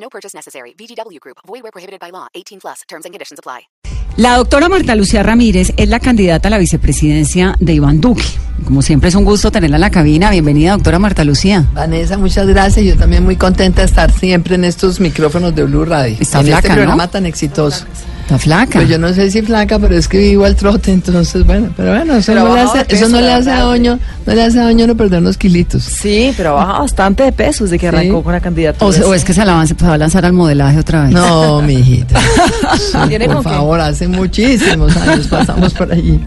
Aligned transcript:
No 0.00 0.08
purchase 0.08 0.34
necessary. 0.34 0.74
VGW 0.78 1.18
Group. 1.20 1.38
Void 1.46 1.62
where 1.62 1.72
prohibited 1.72 2.00
by 2.00 2.10
law. 2.10 2.28
18 2.34 2.60
plus. 2.60 2.82
Terms 2.88 3.04
and 3.04 3.12
conditions 3.12 3.38
apply. 3.38 3.68
La 4.16 4.36
doctora 4.36 4.68
Marta 4.68 4.96
Lucía 4.96 5.22
Ramírez 5.22 5.72
es 5.76 5.88
la 5.88 6.00
candidata 6.00 6.48
a 6.48 6.50
la 6.50 6.58
vicepresidencia 6.58 7.54
de 7.60 7.74
Iván 7.74 8.00
Duque. 8.00 8.24
Como 8.64 8.82
siempre 8.82 9.10
es 9.10 9.14
un 9.14 9.24
gusto 9.24 9.52
tenerla 9.52 9.76
en 9.76 9.80
la 9.82 9.90
cabina. 9.92 10.30
Bienvenida, 10.30 10.72
doctora 10.72 10.98
Marta 10.98 11.22
Lucía. 11.22 11.64
Vanessa, 11.72 12.18
muchas 12.18 12.48
gracias. 12.48 12.84
Yo 12.84 12.96
también 12.96 13.22
muy 13.22 13.36
contenta 13.36 13.82
de 13.82 13.86
estar 13.86 14.10
siempre 14.10 14.56
en 14.56 14.64
estos 14.64 14.98
micrófonos 14.98 15.54
de 15.54 15.62
Blue 15.62 15.84
Radio. 15.84 16.16
Está 16.18 16.40
en 16.40 16.46
flaca, 16.46 16.58
este 16.58 16.68
¿no? 16.70 16.74
programa 16.74 17.08
tan 17.08 17.26
exitoso. 17.26 17.86
Está 18.28 18.38
flaca. 18.38 18.72
Pues 18.80 18.90
yo 18.90 18.98
no 18.98 19.10
sé 19.14 19.30
si 19.30 19.40
flaca, 19.40 19.78
pero 19.78 19.96
es 19.96 20.06
que 20.06 20.18
vivo 20.18 20.44
al 20.44 20.54
trote, 20.54 20.92
entonces 20.92 21.46
bueno, 21.46 21.70
pero 21.74 21.94
bueno, 21.96 22.14
eso 22.16 22.30
Pero 22.32 22.46
no 22.46 22.54
le 22.54 22.60
hace, 22.60 22.84
eso 22.90 23.08
no 23.08 23.22
le 23.22 23.32
hace 23.32 23.48
daño, 23.48 23.98
no 24.26 24.34
le 24.34 24.42
hace 24.42 24.58
daño 24.58 24.86
no 24.86 24.94
perder 24.98 25.20
unos 25.20 25.38
kilitos. 25.38 25.82
Sí, 25.84 26.34
pero 26.36 26.52
baja 26.52 26.80
bastante 26.80 27.22
de 27.22 27.32
peso 27.32 27.64
desde 27.64 27.78
que 27.78 27.88
Sí. 27.88 27.96
arrancó 27.96 28.22
con 28.22 28.34
la 28.34 28.40
candidatura. 28.40 29.06
o, 29.06 29.14
es 29.14 29.24
que 29.24 29.32
se, 29.32 29.42
la 29.46 29.54
van- 29.54 29.66
se 29.66 29.72
va 29.82 29.94
a 29.94 29.96
lanzar 29.96 30.26
al 30.26 30.34
modelaje 30.34 30.78
otra 30.78 31.04
vez. 31.04 31.12
No, 31.12 31.62
mi 31.62 31.72
hijita. 31.76 32.20
¿Tiene 33.08 33.24
por 33.24 33.36
con 33.36 33.44
qué? 33.44 33.50
favor, 33.50 33.80
hace 33.80 34.06
muchísimos 34.08 34.94
años 34.98 35.26
pasamos 35.28 35.72
por 35.72 35.90
allí. 35.90 36.20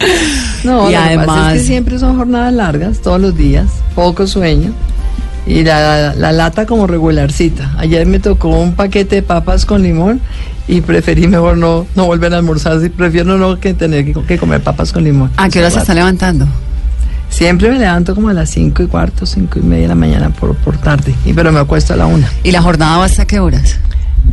Y 0.64 0.66
No, 0.66 0.82
lo 0.82 0.88
que 0.88 0.94
pasa 0.94 1.06
además- 1.06 1.54
es 1.54 1.60
que 1.62 1.66
siempre 1.68 1.98
son 2.00 2.16
jornadas 2.16 2.52
largas, 2.52 2.98
todos 2.98 3.20
los 3.20 3.36
días, 3.36 3.66
poco 3.94 4.26
sueño. 4.26 4.72
Y 5.46 5.64
la, 5.64 6.14
la 6.14 6.32
lata 6.32 6.66
como 6.66 6.86
regularcita. 6.86 7.74
Ayer 7.78 8.06
me 8.06 8.20
tocó 8.20 8.48
un 8.48 8.74
paquete 8.74 9.16
de 9.16 9.22
papas 9.22 9.66
con 9.66 9.82
limón 9.82 10.20
y 10.68 10.80
preferí 10.80 11.26
mejor 11.26 11.56
no, 11.56 11.86
no 11.96 12.06
volver 12.06 12.32
a 12.32 12.36
almorzar. 12.36 12.80
Sí, 12.80 12.88
prefiero 12.88 13.36
no 13.36 13.58
que 13.58 13.74
tener 13.74 14.04
que, 14.04 14.12
que 14.12 14.38
comer 14.38 14.62
papas 14.62 14.92
con 14.92 15.02
limón. 15.02 15.30
¿A 15.36 15.48
qué 15.48 15.58
hora 15.58 15.70
se 15.70 15.80
está 15.80 15.94
levantando? 15.94 16.46
Siempre 17.28 17.70
me 17.70 17.78
levanto 17.78 18.14
como 18.14 18.28
a 18.28 18.34
las 18.34 18.50
cinco 18.50 18.82
y 18.82 18.86
cuarto, 18.86 19.24
cinco 19.24 19.58
y 19.58 19.62
media 19.62 19.82
de 19.82 19.88
la 19.88 19.94
mañana 19.94 20.30
por, 20.30 20.54
por 20.54 20.76
tarde. 20.76 21.14
Y, 21.24 21.32
pero 21.32 21.50
me 21.50 21.60
acuesto 21.60 21.94
a 21.94 21.96
la 21.96 22.06
una. 22.06 22.30
¿Y 22.44 22.52
la 22.52 22.60
jornada 22.60 22.98
va 22.98 23.06
hasta 23.06 23.24
qué 23.24 23.40
horas? 23.40 23.78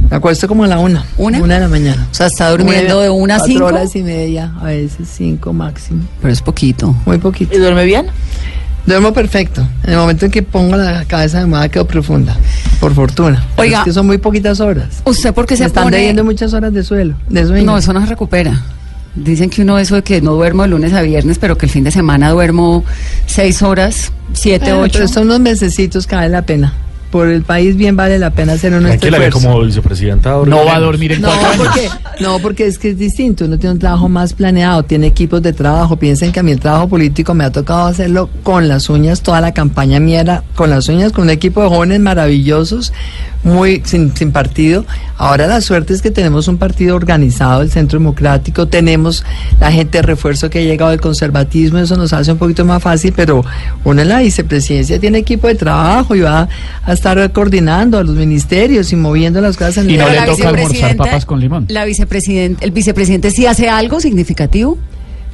Me 0.09 0.17
acuesto 0.17 0.47
como 0.47 0.65
a 0.65 0.67
la 0.67 0.79
una. 0.79 1.05
¿Una? 1.17 1.39
Una 1.39 1.55
de 1.55 1.59
la 1.61 1.67
mañana. 1.69 2.07
O 2.11 2.13
sea, 2.13 2.27
está 2.27 2.51
durmiendo 2.51 2.99
de 2.99 3.09
una 3.09 3.37
a 3.37 3.39
cinco. 3.39 3.65
horas 3.65 3.95
y 3.95 4.03
media, 4.03 4.51
a 4.59 4.65
veces 4.65 5.07
cinco 5.11 5.53
máximo. 5.53 6.03
Pero 6.21 6.33
es 6.33 6.41
poquito. 6.41 6.95
Muy 7.05 7.17
poquito. 7.17 7.55
¿Y 7.55 7.59
duerme 7.59 7.85
bien? 7.85 8.07
Duermo 8.89 9.13
perfecto. 9.13 9.61
En 9.83 9.91
el 9.93 9.97
momento 9.99 10.25
en 10.25 10.31
que 10.31 10.41
pongo 10.41 10.75
la 10.75 11.05
cabeza 11.05 11.39
de 11.41 11.45
moda 11.45 11.69
quedo 11.69 11.85
profunda. 11.85 12.35
Por 12.79 12.95
fortuna. 12.95 13.45
Oiga. 13.55 13.79
Es 13.79 13.85
que 13.85 13.93
son 13.93 14.07
muy 14.07 14.17
poquitas 14.17 14.59
horas. 14.59 15.03
¿Usted 15.05 15.31
por 15.31 15.45
qué 15.45 15.53
Me 15.53 15.57
se 15.59 15.65
están 15.65 15.83
pone...? 15.83 15.97
debiendo 15.97 16.23
muchas 16.23 16.55
horas 16.55 16.73
de 16.73 16.83
suelo. 16.83 17.13
De 17.29 17.45
sueño. 17.45 17.65
No, 17.67 17.77
eso 17.77 17.93
no 17.93 18.01
se 18.01 18.07
recupera. 18.07 18.59
Dicen 19.13 19.51
que 19.51 19.61
uno 19.61 19.77
eso 19.77 19.93
de 19.93 20.01
que 20.01 20.21
no 20.21 20.33
duermo 20.33 20.63
de 20.63 20.69
lunes 20.69 20.93
a 20.93 21.03
viernes, 21.03 21.37
pero 21.37 21.55
que 21.55 21.67
el 21.67 21.71
fin 21.71 21.83
de 21.83 21.91
semana 21.91 22.31
duermo 22.31 22.83
seis 23.27 23.61
horas, 23.61 24.11
siete, 24.33 24.71
Bueno, 24.71 24.81
ocho. 24.85 24.93
Pero 24.93 25.07
son 25.07 25.23
unos 25.27 25.39
mesecitos 25.39 26.07
que 26.07 26.15
vale 26.15 26.29
la 26.29 26.41
pena. 26.41 26.73
Por 27.11 27.27
el 27.27 27.41
país 27.41 27.75
bien 27.75 27.95
vale 27.95 28.19
la 28.19 28.29
pena 28.29 28.53
hacer 28.53 28.71
un 28.73 28.83
Tranquila 28.83 29.17
que 29.17 29.25
esfuerzo. 29.27 29.47
como 29.49 29.63
vicepresidenta 29.65 30.31
ahora 30.31 30.49
No 30.51 30.63
va 30.65 30.75
a 30.75 30.79
dormir 30.79 31.13
en 31.13 31.21
No 31.21 31.29
cuatro 31.29 31.49
años. 31.49 31.67
porque, 31.67 31.89
no, 32.23 32.39
porque 32.39 32.67
es 32.67 32.77
que 32.77 32.89
es 32.91 32.97
distinto. 32.99 33.45
Uno 33.45 33.57
tiene 33.57 33.73
un 33.73 33.79
trabajo 33.79 34.07
más 34.09 34.33
planeado, 34.33 34.83
tiene 34.83 35.07
equipos 35.07 35.41
de 35.41 35.51
trabajo. 35.53 35.95
Piensen 35.97 36.31
que 36.31 36.39
a 36.39 36.43
mí 36.43 36.51
el 36.51 36.59
trabajo 36.59 36.87
político 36.87 37.33
me 37.33 37.43
ha 37.45 37.51
tocado 37.51 37.87
hacerlo 37.87 38.29
con 38.43 38.67
las 38.67 38.89
uñas. 38.89 39.21
Toda 39.21 39.41
la 39.41 39.53
campaña 39.53 39.99
mía 39.99 40.21
era 40.21 40.43
con 40.55 40.69
las 40.69 40.87
uñas, 40.87 41.11
con 41.11 41.23
un 41.23 41.29
equipo 41.31 41.63
de 41.63 41.69
jóvenes 41.69 41.99
maravillosos, 41.99 42.93
muy 43.43 43.81
sin, 43.85 44.15
sin 44.15 44.31
partido. 44.31 44.85
Ahora 45.17 45.47
la 45.47 45.61
suerte 45.61 45.93
es 45.93 46.01
que 46.01 46.11
tenemos 46.11 46.47
un 46.47 46.57
partido 46.57 46.95
organizado, 46.95 47.61
el 47.61 47.71
Centro 47.71 47.97
Democrático. 47.99 48.67
Tenemos 48.67 49.23
la 49.59 49.71
gente 49.71 49.97
de 49.97 50.01
refuerzo 50.03 50.49
que 50.49 50.59
ha 50.59 50.61
llegado 50.61 50.91
del 50.91 51.01
conservatismo. 51.01 51.79
Eso 51.79 51.95
nos 51.97 52.13
hace 52.13 52.31
un 52.31 52.37
poquito 52.37 52.63
más 52.65 52.81
fácil, 52.83 53.13
pero 53.15 53.43
uno 53.83 54.01
en 54.01 54.09
la 54.09 54.19
vicepresidencia 54.19 54.99
tiene 54.99 55.17
equipo 55.17 55.47
de 55.47 55.55
trabajo 55.55 56.15
y 56.15 56.21
va 56.21 56.47
a 56.83 56.91
estar 56.99 57.31
coordinando 57.31 57.97
a 57.97 58.03
los 58.03 58.15
ministerios 58.15 58.91
y 58.91 58.95
moviendo 58.95 59.41
las 59.41 59.57
cosas 59.57 59.77
en 59.77 59.89
Y 59.89 59.93
el 59.93 59.99
no 59.99 60.09
le 60.09 60.21
toca 60.21 60.49
almorzar 60.49 60.95
papas 60.95 61.25
con 61.25 61.39
limón. 61.39 61.65
La 61.69 61.85
vicepresidente, 61.85 62.63
el 62.63 62.71
vicepresidente 62.71 63.31
sí 63.31 63.45
hace 63.45 63.69
algo 63.69 63.99
significativo. 63.99 64.77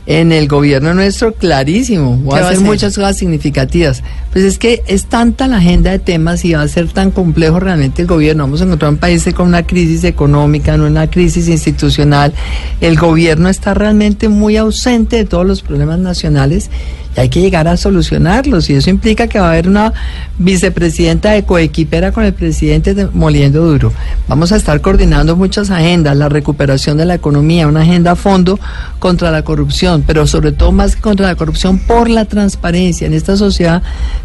En 0.07 0.31
el 0.31 0.47
gobierno 0.47 0.93
nuestro, 0.93 1.33
clarísimo. 1.33 2.15
Voy 2.17 2.35
¿Qué 2.35 2.39
a 2.39 2.41
va 2.41 2.47
a 2.47 2.49
hacer 2.49 2.57
hacer? 2.57 2.67
muchas 2.67 2.95
cosas 2.95 3.17
significativas. 3.17 4.03
Pues 4.31 4.45
es 4.45 4.59
que 4.59 4.83
es 4.85 5.05
tanta 5.05 5.47
la 5.47 5.57
agenda 5.57 5.89
de 5.89 5.97
temas 5.97 6.45
y 6.45 6.53
va 6.53 6.61
a 6.61 6.67
ser 6.67 6.89
tan 6.89 7.09
complejo 7.09 7.59
realmente 7.59 8.03
el 8.03 8.07
gobierno. 8.07 8.43
Vamos 8.43 8.61
a 8.61 8.65
encontrar 8.65 8.91
un 8.91 8.97
país 8.97 9.27
con 9.35 9.47
una 9.47 9.65
crisis 9.65 10.03
económica, 10.03 10.77
no 10.77 10.85
una 10.85 11.09
crisis 11.09 11.47
institucional. 11.47 12.33
El 12.81 12.97
gobierno 12.97 13.49
está 13.49 13.73
realmente 13.73 14.29
muy 14.29 14.57
ausente 14.57 15.15
de 15.15 15.25
todos 15.25 15.47
los 15.47 15.63
problemas 15.63 15.97
nacionales 15.97 16.69
y 17.15 17.19
hay 17.19 17.29
que 17.29 17.41
llegar 17.41 17.67
a 17.67 17.77
solucionarlos. 17.77 18.69
Y 18.69 18.73
eso 18.73 18.89
implica 18.89 19.27
que 19.27 19.39
va 19.39 19.47
a 19.47 19.51
haber 19.51 19.67
una 19.69 19.93
vicepresidenta 20.37 21.31
de 21.31 21.43
coequipera 21.43 22.11
con 22.11 22.23
el 22.23 22.33
presidente 22.33 22.93
de- 22.93 23.07
moliendo 23.07 23.65
duro. 23.65 23.91
Vamos 24.27 24.51
a 24.51 24.57
estar 24.57 24.81
coordinando 24.81 25.35
muchas 25.35 25.69
agendas, 25.69 26.15
la 26.17 26.29
recuperación 26.29 26.97
de 26.97 27.05
la 27.05 27.15
economía, 27.15 27.67
una 27.67 27.81
agenda 27.81 28.11
a 28.11 28.15
fondo 28.15 28.59
contra 28.99 29.31
la 29.31 29.43
corrupción, 29.43 30.03
pero 30.05 30.27
sobre 30.27 30.51
todo 30.51 30.71
más 30.71 30.95
que 30.95 31.01
contra 31.01 31.27
la 31.27 31.35
corrupción 31.35 31.79
por 31.79 32.09
la 32.09 32.25
transparencia. 32.25 33.07
En 33.07 33.13
esta 33.13 33.37
sociedad 33.37 33.81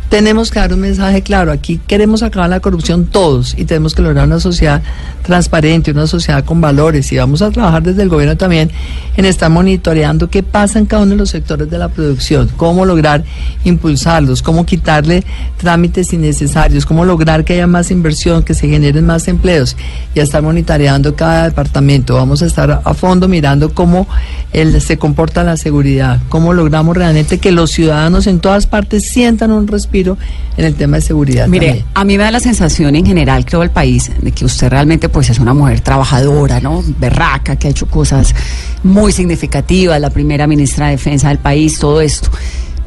tenemos 0.09 0.51
que 0.51 0.59
dar 0.59 0.73
un 0.73 0.81
mensaje 0.81 1.23
claro. 1.23 1.53
Aquí 1.53 1.81
queremos 1.87 2.23
acabar 2.23 2.51
la 2.51 2.61
corrupción 2.61 3.07
todos 3.07 3.55
y 3.57 3.65
tenemos 3.65 3.95
que 3.95 4.03
lograr 4.03 4.27
una 4.27 4.41
sociedad 4.41 4.83
transparente, 5.23 5.93
una 5.93 6.07
sociedad 6.07 6.45
con 6.45 6.61
valores. 6.61 7.13
Y 7.13 7.17
vamos 7.19 7.43
a 7.43 7.51
trabajar 7.51 7.83
desde 7.83 8.03
el 8.03 8.09
gobierno 8.09 8.37
también 8.37 8.71
en 9.17 9.25
estar 9.25 9.51
monitoreando 9.51 10.29
qué 10.29 10.43
pasa 10.43 10.79
en 10.79 10.87
cada 10.87 11.03
uno 11.03 11.13
de 11.13 11.19
los 11.19 11.31
sectores 11.31 11.71
de 11.71 11.79
la 11.79 11.89
producción, 11.89 12.51
cómo 12.57 12.80
lograr 12.87 13.25
impulsarlos, 13.65 14.43
cómo 14.43 14.65
quitarle 14.67 15.25
trámites 15.57 16.13
innecesarios, 16.13 16.87
cómo 16.87 17.05
lograr 17.05 17.45
que 17.45 17.55
haya 17.55 17.67
más 17.67 17.91
inversión, 17.91 18.43
que 18.43 18.55
se 18.55 18.69
generen 18.69 19.07
más 19.07 19.29
empleos 19.29 19.77
y 20.15 20.21
a 20.21 20.23
estar 20.23 20.43
monitoreando 20.43 21.15
cada 21.15 21.45
departamento. 21.45 22.15
Vamos 22.15 22.43
a 22.43 22.47
estar 22.47 22.81
a 22.85 22.95
fondo 22.95 23.29
mirando 23.29 23.75
cómo 23.75 24.07
el- 24.53 24.81
se 24.81 24.97
comporta 24.99 25.45
la 25.45 25.57
seguridad, 25.57 26.21
cómo 26.29 26.53
logramos 26.53 26.97
realmente 26.97 27.39
que 27.39 27.53
los 27.53 27.71
ciudadanos 27.71 28.27
en 28.27 28.41
todas 28.41 28.67
partes 28.67 29.09
sientan 29.11 29.51
un 29.53 29.67
respiro 29.67 30.17
en 30.57 30.65
el 30.65 30.75
tema 30.75 30.97
de 30.97 31.03
seguridad. 31.03 31.47
Mire, 31.49 31.67
también. 31.67 31.87
a 31.95 32.05
mí 32.05 32.17
me 32.19 32.25
da 32.25 32.31
la 32.31 32.41
sensación 32.41 32.97
en 32.97 33.05
general, 33.07 33.45
creo, 33.45 33.63
el 33.63 33.71
país, 33.71 34.11
de 34.21 34.33
que 34.33 34.45
usted 34.45 34.69
realmente 34.71 35.09
pues 35.09 35.31
es 35.31 35.39
una 35.39 35.55
mujer 35.55 35.81
trabajadora, 35.81 36.61
¿no? 36.61 36.83
Berraca, 36.99 37.57
que 37.57 37.69
ha 37.69 37.71
hecho 37.71 37.87
cosas 37.87 38.35
muy 38.83 39.13
significativas, 39.13 40.01
la 40.01 40.11
primera 40.11 40.47
ministra 40.47 40.87
de 40.87 40.93
Defensa 40.93 41.29
del 41.29 41.39
país, 41.39 41.79
todo 41.79 42.01
esto. 42.01 42.31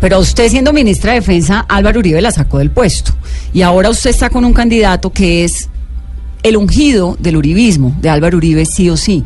Pero 0.03 0.19
usted 0.19 0.49
siendo 0.49 0.73
ministra 0.73 1.13
de 1.13 1.21
Defensa, 1.21 1.65
Álvaro 1.69 1.99
Uribe 1.99 2.21
la 2.21 2.33
sacó 2.33 2.57
del 2.57 2.71
puesto. 2.71 3.13
Y 3.53 3.61
ahora 3.61 3.89
usted 3.89 4.09
está 4.09 4.29
con 4.29 4.43
un 4.43 4.51
candidato 4.51 5.13
que 5.13 5.45
es 5.45 5.69
el 6.43 6.57
ungido 6.57 7.15
del 7.21 7.37
uribismo, 7.37 7.95
de 8.01 8.09
Álvaro 8.09 8.35
Uribe, 8.35 8.65
sí 8.65 8.89
o 8.89 8.97
sí. 8.97 9.23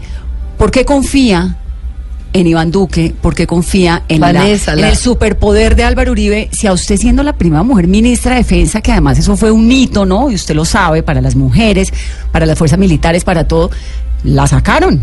¿Por 0.55 0.69
qué 0.69 0.85
confía 0.85 1.57
en 2.31 2.45
Iván 2.45 2.69
Duque? 2.69 3.11
¿Por 3.19 3.33
qué 3.33 3.47
confía 3.47 4.03
en, 4.07 4.21
la- 4.21 4.33
Vanessa, 4.33 4.73
en 4.73 4.81
la- 4.81 4.89
el 4.89 4.97
superpoder 4.97 5.75
de 5.75 5.83
Álvaro 5.83 6.11
Uribe? 6.11 6.47
Si 6.51 6.67
a 6.67 6.73
usted 6.73 6.95
siendo 6.97 7.23
la 7.23 7.33
primera 7.33 7.63
mujer 7.63 7.87
ministra 7.87 8.33
de 8.35 8.37
Defensa, 8.43 8.79
que 8.79 8.91
además 8.91 9.17
eso 9.17 9.35
fue 9.35 9.49
un 9.49 9.71
hito, 9.71 10.05
¿no? 10.05 10.29
Y 10.29 10.35
usted 10.35 10.53
lo 10.53 10.63
sabe, 10.63 11.01
para 11.01 11.21
las 11.21 11.35
mujeres, 11.35 11.91
para 12.31 12.45
las 12.45 12.55
fuerzas 12.55 12.77
militares, 12.77 13.23
para 13.23 13.47
todo, 13.47 13.71
la 14.23 14.45
sacaron. 14.45 15.01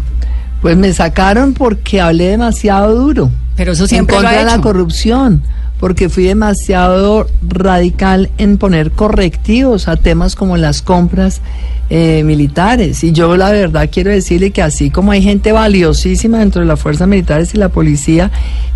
Pues 0.62 0.77
me 0.77 0.93
sacaron 0.94 1.53
porque 1.53 2.00
hablé 2.00 2.29
demasiado 2.29 2.94
duro. 2.94 3.29
Pero 3.56 3.73
eso 3.73 3.88
siempre 3.88 4.17
en 4.17 4.23
lo 4.23 4.29
ha 4.29 4.32
contra 4.32 4.50
de 4.53 4.56
la 4.56 4.62
corrupción, 4.62 5.43
porque 5.85 6.09
fui 6.09 6.25
demasiado 6.25 7.27
radical 7.47 8.31
en 8.39 8.57
poner 8.57 8.91
correctivos 8.91 9.87
a 9.87 9.99
temas 9.99 10.35
como 10.35 10.57
las 10.57 10.81
compras 10.81 11.43
eh, 11.91 12.23
militares. 12.25 13.03
Y 13.05 13.13
yo 13.13 13.37
la 13.37 13.51
verdad 13.53 13.89
quiero 13.93 14.11
decirle 14.11 14.51
que 14.51 14.63
así 14.63 14.91
como 14.91 15.13
hay 15.13 15.23
gente 15.23 15.53
valiosísima 15.53 16.39
dentro 16.39 16.61
de 16.63 16.67
las 16.67 16.81
fuerzas 16.81 17.07
militares 17.09 17.55
y 17.55 17.59
la 17.59 17.69
policía, 17.69 18.31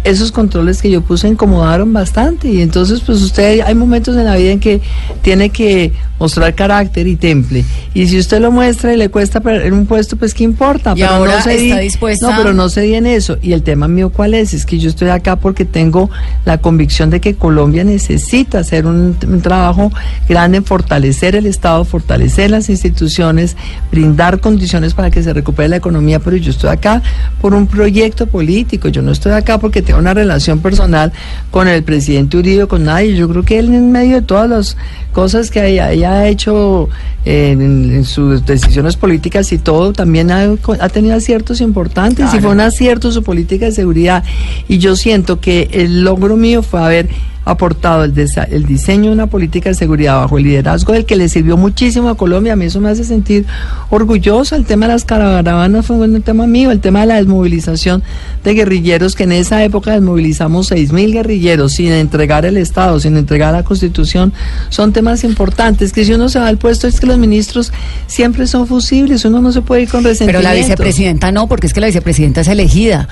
esos 0.04 0.30
controles 0.32 0.80
que 0.82 0.90
yo 0.90 1.00
puse 1.02 1.28
incomodaron 1.28 1.92
bastante. 1.92 2.48
Y 2.48 2.60
entonces, 2.60 3.00
pues 3.00 3.20
usted, 3.22 3.60
hay 3.60 3.74
momentos 3.74 4.16
en 4.16 4.24
la 4.24 4.36
vida 4.36 4.52
en 4.52 4.60
que 4.60 4.80
tiene 5.22 5.50
que 5.50 5.92
mostrar 6.18 6.54
carácter 6.54 7.06
y 7.06 7.14
temple. 7.16 7.64
Y 7.94 8.08
si 8.08 8.18
usted 8.18 8.40
lo 8.40 8.50
muestra 8.50 8.92
y 8.92 8.96
le 8.96 9.08
cuesta 9.08 9.40
perder 9.40 9.72
un 9.72 9.86
puesto, 9.86 10.16
pues 10.16 10.34
qué 10.34 10.42
importa. 10.44 10.92
Y 10.96 11.00
pero 11.00 11.12
ahora 11.14 11.36
no 11.36 11.42
se 11.44 11.54
está 11.68 11.76
di- 11.78 11.82
dispuesta- 11.84 12.30
No, 12.30 12.36
pero 12.36 12.52
no 12.54 12.68
se 12.68 12.80
di 12.82 12.94
en 12.94 13.06
eso. 13.06 13.38
Y 13.40 13.52
el 13.52 13.62
tema 13.62 13.86
mío, 13.88 14.10
¿cuál 14.10 14.34
es? 14.34 14.52
Es 14.52 14.66
que 14.66 14.78
yo 14.78 14.88
estoy 14.88 15.08
acá 15.10 15.36
porque 15.36 15.64
tengo 15.64 16.10
la 16.44 16.58
convicción 16.58 17.10
de 17.10 17.20
que 17.20 17.34
Colombia 17.36 17.84
necesita 17.84 18.58
hacer 18.60 18.86
un, 18.86 19.16
un 19.26 19.40
trabajo 19.42 19.92
grande 20.28 20.58
en 20.58 20.64
fortalecer 20.64 21.36
el 21.36 21.46
Estado, 21.46 21.84
fortalecer 21.84 22.50
las 22.50 22.68
instituciones 22.68 22.97
instituciones, 22.98 23.56
brindar 23.90 24.40
condiciones 24.40 24.94
para 24.94 25.10
que 25.10 25.22
se 25.22 25.32
recupere 25.32 25.68
la 25.68 25.76
economía, 25.76 26.18
pero 26.18 26.36
yo 26.36 26.50
estoy 26.50 26.70
acá 26.70 27.02
por 27.40 27.54
un 27.54 27.66
proyecto 27.66 28.26
político, 28.26 28.88
yo 28.88 29.02
no 29.02 29.12
estoy 29.12 29.32
acá 29.32 29.58
porque 29.58 29.82
tengo 29.82 30.00
una 30.00 30.14
relación 30.14 30.58
personal 30.60 31.12
con 31.50 31.68
el 31.68 31.84
presidente 31.84 32.36
Uribe, 32.36 32.66
con 32.66 32.84
nadie, 32.84 33.14
yo 33.14 33.28
creo 33.28 33.44
que 33.44 33.58
él 33.58 33.72
en 33.72 33.92
medio 33.92 34.16
de 34.16 34.22
todas 34.22 34.48
las 34.50 34.76
cosas 35.12 35.50
que 35.50 35.60
haya, 35.60 35.86
haya 35.86 36.26
hecho 36.26 36.88
eh, 37.24 37.50
en, 37.52 37.92
en 37.92 38.04
sus 38.04 38.44
decisiones 38.44 38.96
políticas 38.96 39.52
y 39.52 39.58
todo, 39.58 39.92
también 39.92 40.30
ha, 40.30 40.42
ha 40.80 40.88
tenido 40.88 41.14
aciertos 41.14 41.60
importantes 41.60 42.34
y 42.34 42.40
fue 42.40 42.50
un 42.50 42.60
acierto 42.60 43.12
su 43.12 43.22
política 43.22 43.66
de 43.66 43.72
seguridad 43.72 44.24
y 44.66 44.78
yo 44.78 44.96
siento 44.96 45.40
que 45.40 45.68
el 45.72 46.02
logro 46.02 46.36
mío 46.36 46.62
fue 46.62 46.80
haber 46.80 47.08
aportado 47.50 48.04
el, 48.04 48.14
desa- 48.14 48.46
el 48.50 48.64
diseño 48.66 49.04
de 49.06 49.12
una 49.12 49.26
política 49.26 49.70
de 49.70 49.74
seguridad 49.74 50.16
bajo 50.16 50.38
el 50.38 50.44
liderazgo 50.44 50.92
del 50.92 51.04
que 51.06 51.16
le 51.16 51.28
sirvió 51.28 51.56
muchísimo 51.56 52.08
a 52.08 52.16
Colombia. 52.16 52.52
A 52.52 52.56
mí 52.56 52.66
eso 52.66 52.80
me 52.80 52.90
hace 52.90 53.04
sentir 53.04 53.46
orgullosa. 53.90 54.56
El 54.56 54.64
tema 54.64 54.86
de 54.86 54.92
las 54.92 55.04
caravanas 55.04 55.86
fue 55.86 55.96
un 55.96 56.20
tema 56.22 56.46
mío. 56.46 56.70
El 56.70 56.80
tema 56.80 57.00
de 57.00 57.06
la 57.06 57.14
desmovilización 57.16 58.02
de 58.44 58.54
guerrilleros, 58.54 59.14
que 59.14 59.24
en 59.24 59.32
esa 59.32 59.62
época 59.64 59.92
desmovilizamos 59.92 60.66
seis 60.68 60.92
mil 60.92 61.12
guerrilleros 61.12 61.72
sin 61.72 61.92
entregar 61.92 62.44
el 62.44 62.56
Estado, 62.56 63.00
sin 63.00 63.16
entregar 63.16 63.52
la 63.52 63.62
Constitución, 63.62 64.32
son 64.68 64.92
temas 64.92 65.24
importantes. 65.24 65.92
Que 65.92 66.04
si 66.04 66.12
uno 66.12 66.28
se 66.28 66.38
va 66.38 66.48
al 66.48 66.58
puesto 66.58 66.86
es 66.86 67.00
que 67.00 67.06
los 67.06 67.18
ministros 67.18 67.72
siempre 68.06 68.46
son 68.46 68.66
fusibles. 68.66 69.24
Uno 69.24 69.40
no 69.40 69.52
se 69.52 69.62
puede 69.62 69.82
ir 69.82 69.88
con 69.88 70.02
Pero 70.02 70.10
resentimientos. 70.10 70.44
la 70.44 70.54
vicepresidenta 70.54 71.32
no, 71.32 71.48
porque 71.48 71.66
es 71.66 71.72
que 71.72 71.80
la 71.80 71.86
vicepresidenta 71.86 72.42
es 72.42 72.48
elegida. 72.48 73.08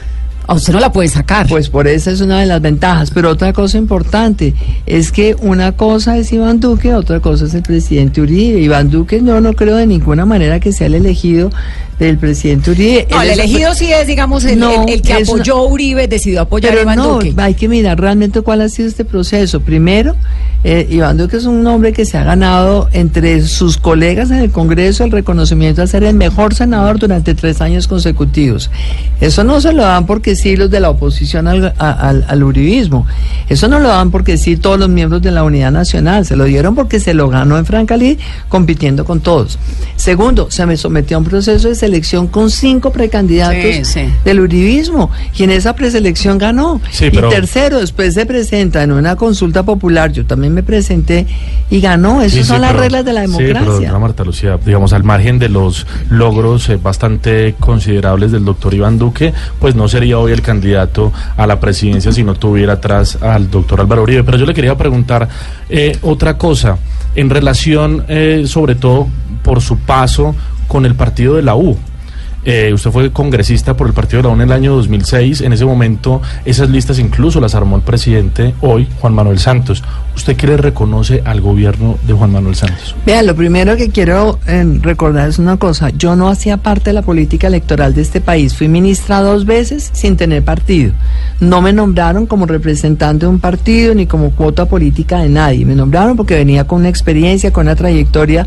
A 0.48 0.54
usted 0.54 0.72
no 0.72 0.81
la 0.81 0.93
puede 0.93 1.08
sacar. 1.08 1.46
Pues 1.48 1.69
por 1.69 1.88
eso 1.88 2.10
es 2.10 2.20
una 2.20 2.40
de 2.40 2.46
las 2.46 2.60
ventajas. 2.60 3.10
Pero 3.10 3.31
otra 3.31 3.52
cosa 3.52 3.78
importante 3.78 4.54
es 4.87 5.10
que 5.12 5.34
una 5.40 5.72
cosa 5.72 6.16
es 6.19 6.32
Iván 6.32 6.60
Duque, 6.60 6.94
otra 6.94 7.20
cosa 7.20 7.46
es 7.46 7.54
el 7.54 7.62
presidente 7.62 8.20
Uribe. 8.20 8.60
Iván 8.60 8.90
Duque 8.90 9.20
no, 9.20 9.40
no 9.40 9.54
creo 9.54 9.76
de 9.76 9.87
ninguna 9.87 10.25
manera 10.25 10.60
que 10.60 10.72
sea 10.72 10.87
el 10.87 10.94
elegido 10.94 11.50
del 11.98 12.19
presidente 12.19 12.70
Uribe. 12.70 13.08
no, 13.10 13.22
el 13.22 13.31
elegido 13.31 13.75
sí 13.75 13.90
es, 13.93 14.06
digamos, 14.06 14.44
el, 14.44 14.58
No, 14.58 14.84
el- 14.84 14.90
el 14.94 15.02
que 15.02 15.12
una- 15.14 15.22
apoyó 15.22 15.64
Uribe, 15.66 16.06
decidió 16.08 16.43
apoyar 16.43 16.76
a 16.76 16.82
Iván 16.82 16.96
no, 16.99 17.14
Duque. 17.14 17.34
hay 17.38 17.54
que 17.54 17.69
mirar 17.69 17.99
realmente 17.99 18.42
cuál 18.42 18.60
ha 18.60 18.69
sido 18.69 18.87
este 18.87 19.04
proceso. 19.06 19.60
Primero, 19.60 20.14
eh, 20.62 20.87
Iván 20.90 21.16
Duque 21.16 21.38
es 21.38 21.44
un 21.46 21.66
hombre 21.66 21.94
que 21.94 22.04
se 22.04 22.19
ha 22.19 22.25
ganado 22.25 22.88
entre 22.92 23.40
sus 23.46 23.78
colegas 23.78 24.31
en 24.31 24.38
el 24.38 24.50
Congreso 24.50 25.04
el 25.04 25.10
reconocimiento 25.10 25.81
de 25.81 25.87
ser 25.87 26.04
el 26.04 26.14
mejor 26.14 26.54
senador 26.54 26.99
durante 26.99 27.34
tres 27.34 27.62
años 27.62 27.88
consecutivos. 27.88 28.70
Eso 29.20 29.42
no 29.42 29.60
se 29.62 29.72
lo 29.72 29.82
dan 29.82 30.04
porque 30.04 30.35
sí 30.36 30.56
los 30.56 30.70
de 30.70 30.80
la 30.80 30.90
oposición 30.90 31.48
al, 31.48 31.74
al, 31.78 32.24
al 32.28 32.42
uribismo. 32.44 33.06
Eso 33.48 33.66
no 33.68 33.80
lo 33.80 33.88
dan 33.88 34.10
porque 34.10 34.36
sí 34.38 34.56
todos 34.56 34.78
los 34.78 34.88
miembros 34.88 35.22
de 35.22 35.30
la 35.32 35.42
Unidad 35.42 35.72
Nacional. 35.72 36.24
Se 36.26 36.36
lo 36.36 36.44
dieron 36.44 36.74
porque 36.74 37.00
se 37.00 37.14
lo 37.14 37.28
ganó 37.28 37.58
en 37.58 37.66
Francalí 37.66 38.18
compitiendo 38.48 39.04
con 39.04 39.20
todos. 39.20 39.58
Segundo, 39.96 40.48
se 40.50 40.66
me 40.66 40.76
sometió 40.76 41.16
a 41.16 41.20
un 41.20 41.26
proceso 41.26 41.68
de 41.68 41.74
selección 41.74 42.26
con 42.28 42.50
cinco 42.50 42.90
precandidatos 42.92 43.56
Sí, 43.56 43.84
sí. 43.84 44.00
del 44.24 44.40
uribismo 44.40 45.10
y 45.36 45.44
en 45.44 45.50
esa 45.50 45.74
preselección 45.74 46.38
ganó. 46.38 46.80
Sí, 46.90 47.06
y 47.06 47.10
tercero, 47.10 47.80
después 47.80 48.14
se 48.14 48.26
presenta 48.26 48.82
en 48.82 48.92
una 48.92 49.16
consulta 49.16 49.62
popular, 49.62 50.12
yo 50.12 50.26
también 50.26 50.52
me 50.54 50.62
presenté 50.62 51.26
y 51.70 51.80
ganó. 51.80 52.20
Esas 52.22 52.32
Sí, 52.32 52.38
sí, 52.42 52.44
son 52.48 52.60
las 52.60 52.72
pero- 52.72 52.82
reglas 52.82 53.04
de 53.04 53.12
la 53.12 53.26
Sí, 53.26 53.32
pero 53.38 53.60
democracia. 53.60 53.98
Marta 53.98 54.24
Lucía, 54.24 54.58
digamos, 54.64 54.92
al 54.92 55.02
margen 55.04 55.38
de 55.38 55.48
los 55.48 55.86
logros 56.10 56.68
eh, 56.68 56.76
bastante 56.82 57.54
considerables 57.58 58.30
del 58.32 58.44
doctor 58.44 58.74
Iván 58.74 58.98
Duque, 58.98 59.32
pues 59.58 59.74
no 59.74 59.88
sería 59.88 60.18
hoy 60.18 60.25
el 60.32 60.43
candidato 60.43 61.12
a 61.37 61.46
la 61.46 61.61
presidencia 61.61 62.12
si 62.12 62.25
no 62.25 62.34
tuviera 62.34 62.75
atrás 62.75 63.19
al 63.20 63.50
doctor 63.50 63.81
Álvaro 63.81 64.02
Uribe. 64.02 64.25
Pero 64.25 64.38
yo 64.38 64.46
le 64.46 64.55
quería 64.55 64.76
preguntar 64.76 65.28
eh, 65.69 65.99
otra 66.02 66.37
cosa, 66.37 66.78
en 67.14 67.31
relación 67.31 68.05
eh, 68.08 68.44
sobre 68.46 68.75
todo 68.75 69.08
por 69.43 69.61
su 69.61 69.78
paso 69.78 70.34
con 70.69 70.87
el 70.87 70.94
partido 70.94 71.34
de 71.34 71.43
la 71.43 71.55
U. 71.55 71.76
Eh, 72.48 72.72
usted 72.72 72.93
fue 72.93 73.10
congresista 73.10 73.76
por 73.76 73.88
el 73.88 73.93
Partido 73.93 74.19
de 74.19 74.28
la 74.28 74.28
U 74.28 74.34
en 74.37 74.43
el 74.43 74.52
año 74.52 74.76
2006. 74.76 75.40
En 75.40 75.52
ese 75.52 75.64
momento, 75.64 76.22
esas 76.44 76.70
listas 76.70 77.00
incluso 77.00 77.40
las 77.40 77.56
armó 77.56 77.75
el 77.75 77.82
presidente 77.82 78.54
hoy, 78.60 78.87
Juan 79.00 79.14
Manuel 79.14 79.40
Santos. 79.40 79.82
¿Usted 80.14 80.37
qué 80.37 80.46
le 80.46 80.56
reconoce 80.56 81.22
al 81.25 81.40
gobierno 81.40 81.98
de 82.06 82.12
Juan 82.12 82.31
Manuel 82.31 82.54
Santos? 82.54 82.94
Vean, 83.04 83.26
lo 83.26 83.34
primero 83.34 83.76
que 83.76 83.90
quiero 83.90 84.38
eh, 84.46 84.64
recordar 84.81 85.28
es 85.28 85.40
una 85.40 85.56
cosa. 85.56 85.90
Yo 85.90 86.14
no 86.14 86.28
hacía 86.28 86.58
parte 86.58 86.90
de 86.90 86.94
la 86.94 87.02
política 87.02 87.48
electoral 87.48 87.94
de 87.94 88.02
este 88.02 88.20
país. 88.20 88.54
Fui 88.54 88.69
ministra 88.69 89.20
dos 89.22 89.44
veces 89.44 89.90
sin 89.92 90.16
tener 90.16 90.44
partido. 90.44 90.92
No 91.40 91.60
me 91.60 91.72
nombraron 91.72 92.26
como 92.26 92.46
representante 92.46 93.26
de 93.26 93.31
un 93.31 93.40
partido 93.40 93.92
ni 93.92 94.06
como 94.06 94.31
cuota 94.31 94.66
política 94.66 95.19
de 95.19 95.28
nadie. 95.28 95.66
Me 95.66 95.75
nombraron 95.75 96.16
porque 96.16 96.37
venía 96.37 96.64
con 96.64 96.78
una 96.78 96.90
experiencia, 96.90 97.52
con 97.52 97.66
una 97.66 97.75
trayectoria 97.75 98.46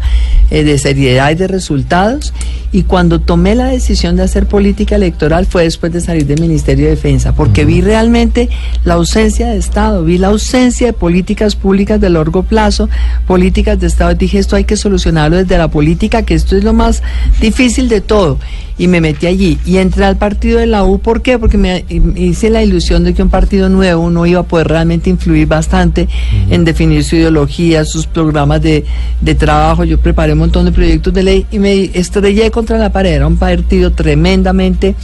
eh, 0.49 0.63
de 0.63 0.77
seriedad 0.77 1.31
y 1.31 1.35
de 1.35 1.49
resultados. 1.49 2.33
Y 2.71 2.83
cuando 2.83 3.19
tomé 3.19 3.55
la 3.55 3.65
decisión 3.65 3.88
de 3.89 4.21
hacer 4.21 4.45
política 4.45 4.97
electoral 4.97 5.47
fue 5.47 5.63
después 5.63 5.91
de 5.91 5.99
salir 5.99 6.27
del 6.27 6.39
Ministerio 6.39 6.85
de 6.85 6.91
Defensa, 6.91 7.33
porque 7.33 7.65
vi 7.65 7.81
realmente 7.81 8.47
la 8.83 8.93
ausencia 8.93 9.47
de 9.47 9.57
Estado, 9.57 10.03
vi 10.03 10.19
la 10.19 10.27
ausencia 10.27 10.85
de 10.85 10.93
políticas 10.93 11.55
públicas 11.55 11.99
de 11.99 12.11
largo 12.11 12.43
plazo, 12.43 12.87
políticas 13.25 13.79
de 13.79 13.87
Estado. 13.87 14.13
Dije, 14.13 14.37
esto 14.37 14.55
hay 14.55 14.65
que 14.65 14.77
solucionarlo 14.77 15.37
desde 15.37 15.57
la 15.57 15.69
política, 15.69 16.21
que 16.21 16.35
esto 16.35 16.55
es 16.55 16.63
lo 16.63 16.73
más 16.73 17.01
difícil 17.41 17.89
de 17.89 18.01
todo. 18.01 18.37
Y 18.77 18.87
me 18.87 19.01
metí 19.01 19.27
allí 19.27 19.57
y 19.65 19.75
entré 19.75 20.05
al 20.05 20.15
partido 20.15 20.59
de 20.59 20.65
la 20.65 20.85
U. 20.85 20.99
¿Por 20.99 21.21
qué? 21.21 21.37
Porque 21.37 21.57
me 21.57 21.83
hice 22.15 22.49
la 22.49 22.63
ilusión 22.63 23.03
de 23.03 23.13
que 23.13 23.21
un 23.21 23.29
partido 23.29 23.67
nuevo 23.67 24.09
no 24.09 24.25
iba 24.25 24.39
a 24.39 24.43
poder 24.43 24.69
realmente 24.69 25.09
influir 25.09 25.47
bastante 25.47 26.07
en 26.49 26.63
definir 26.63 27.03
su 27.03 27.17
ideología, 27.17 27.83
sus 27.83 28.07
programas 28.07 28.61
de, 28.61 28.85
de 29.19 29.35
trabajo. 29.35 29.83
Yo 29.83 29.99
preparé 29.99 30.31
un 30.31 30.39
montón 30.39 30.63
de 30.63 30.71
proyectos 30.71 31.13
de 31.13 31.23
ley 31.23 31.45
y 31.51 31.59
me 31.59 31.91
estrellé 31.93 32.51
contra 32.51 32.77
la 32.77 32.89
pared. 32.89 33.15
Era 33.15 33.27
un 33.27 33.35
partido 33.35 33.78
tremendamente 33.91 34.95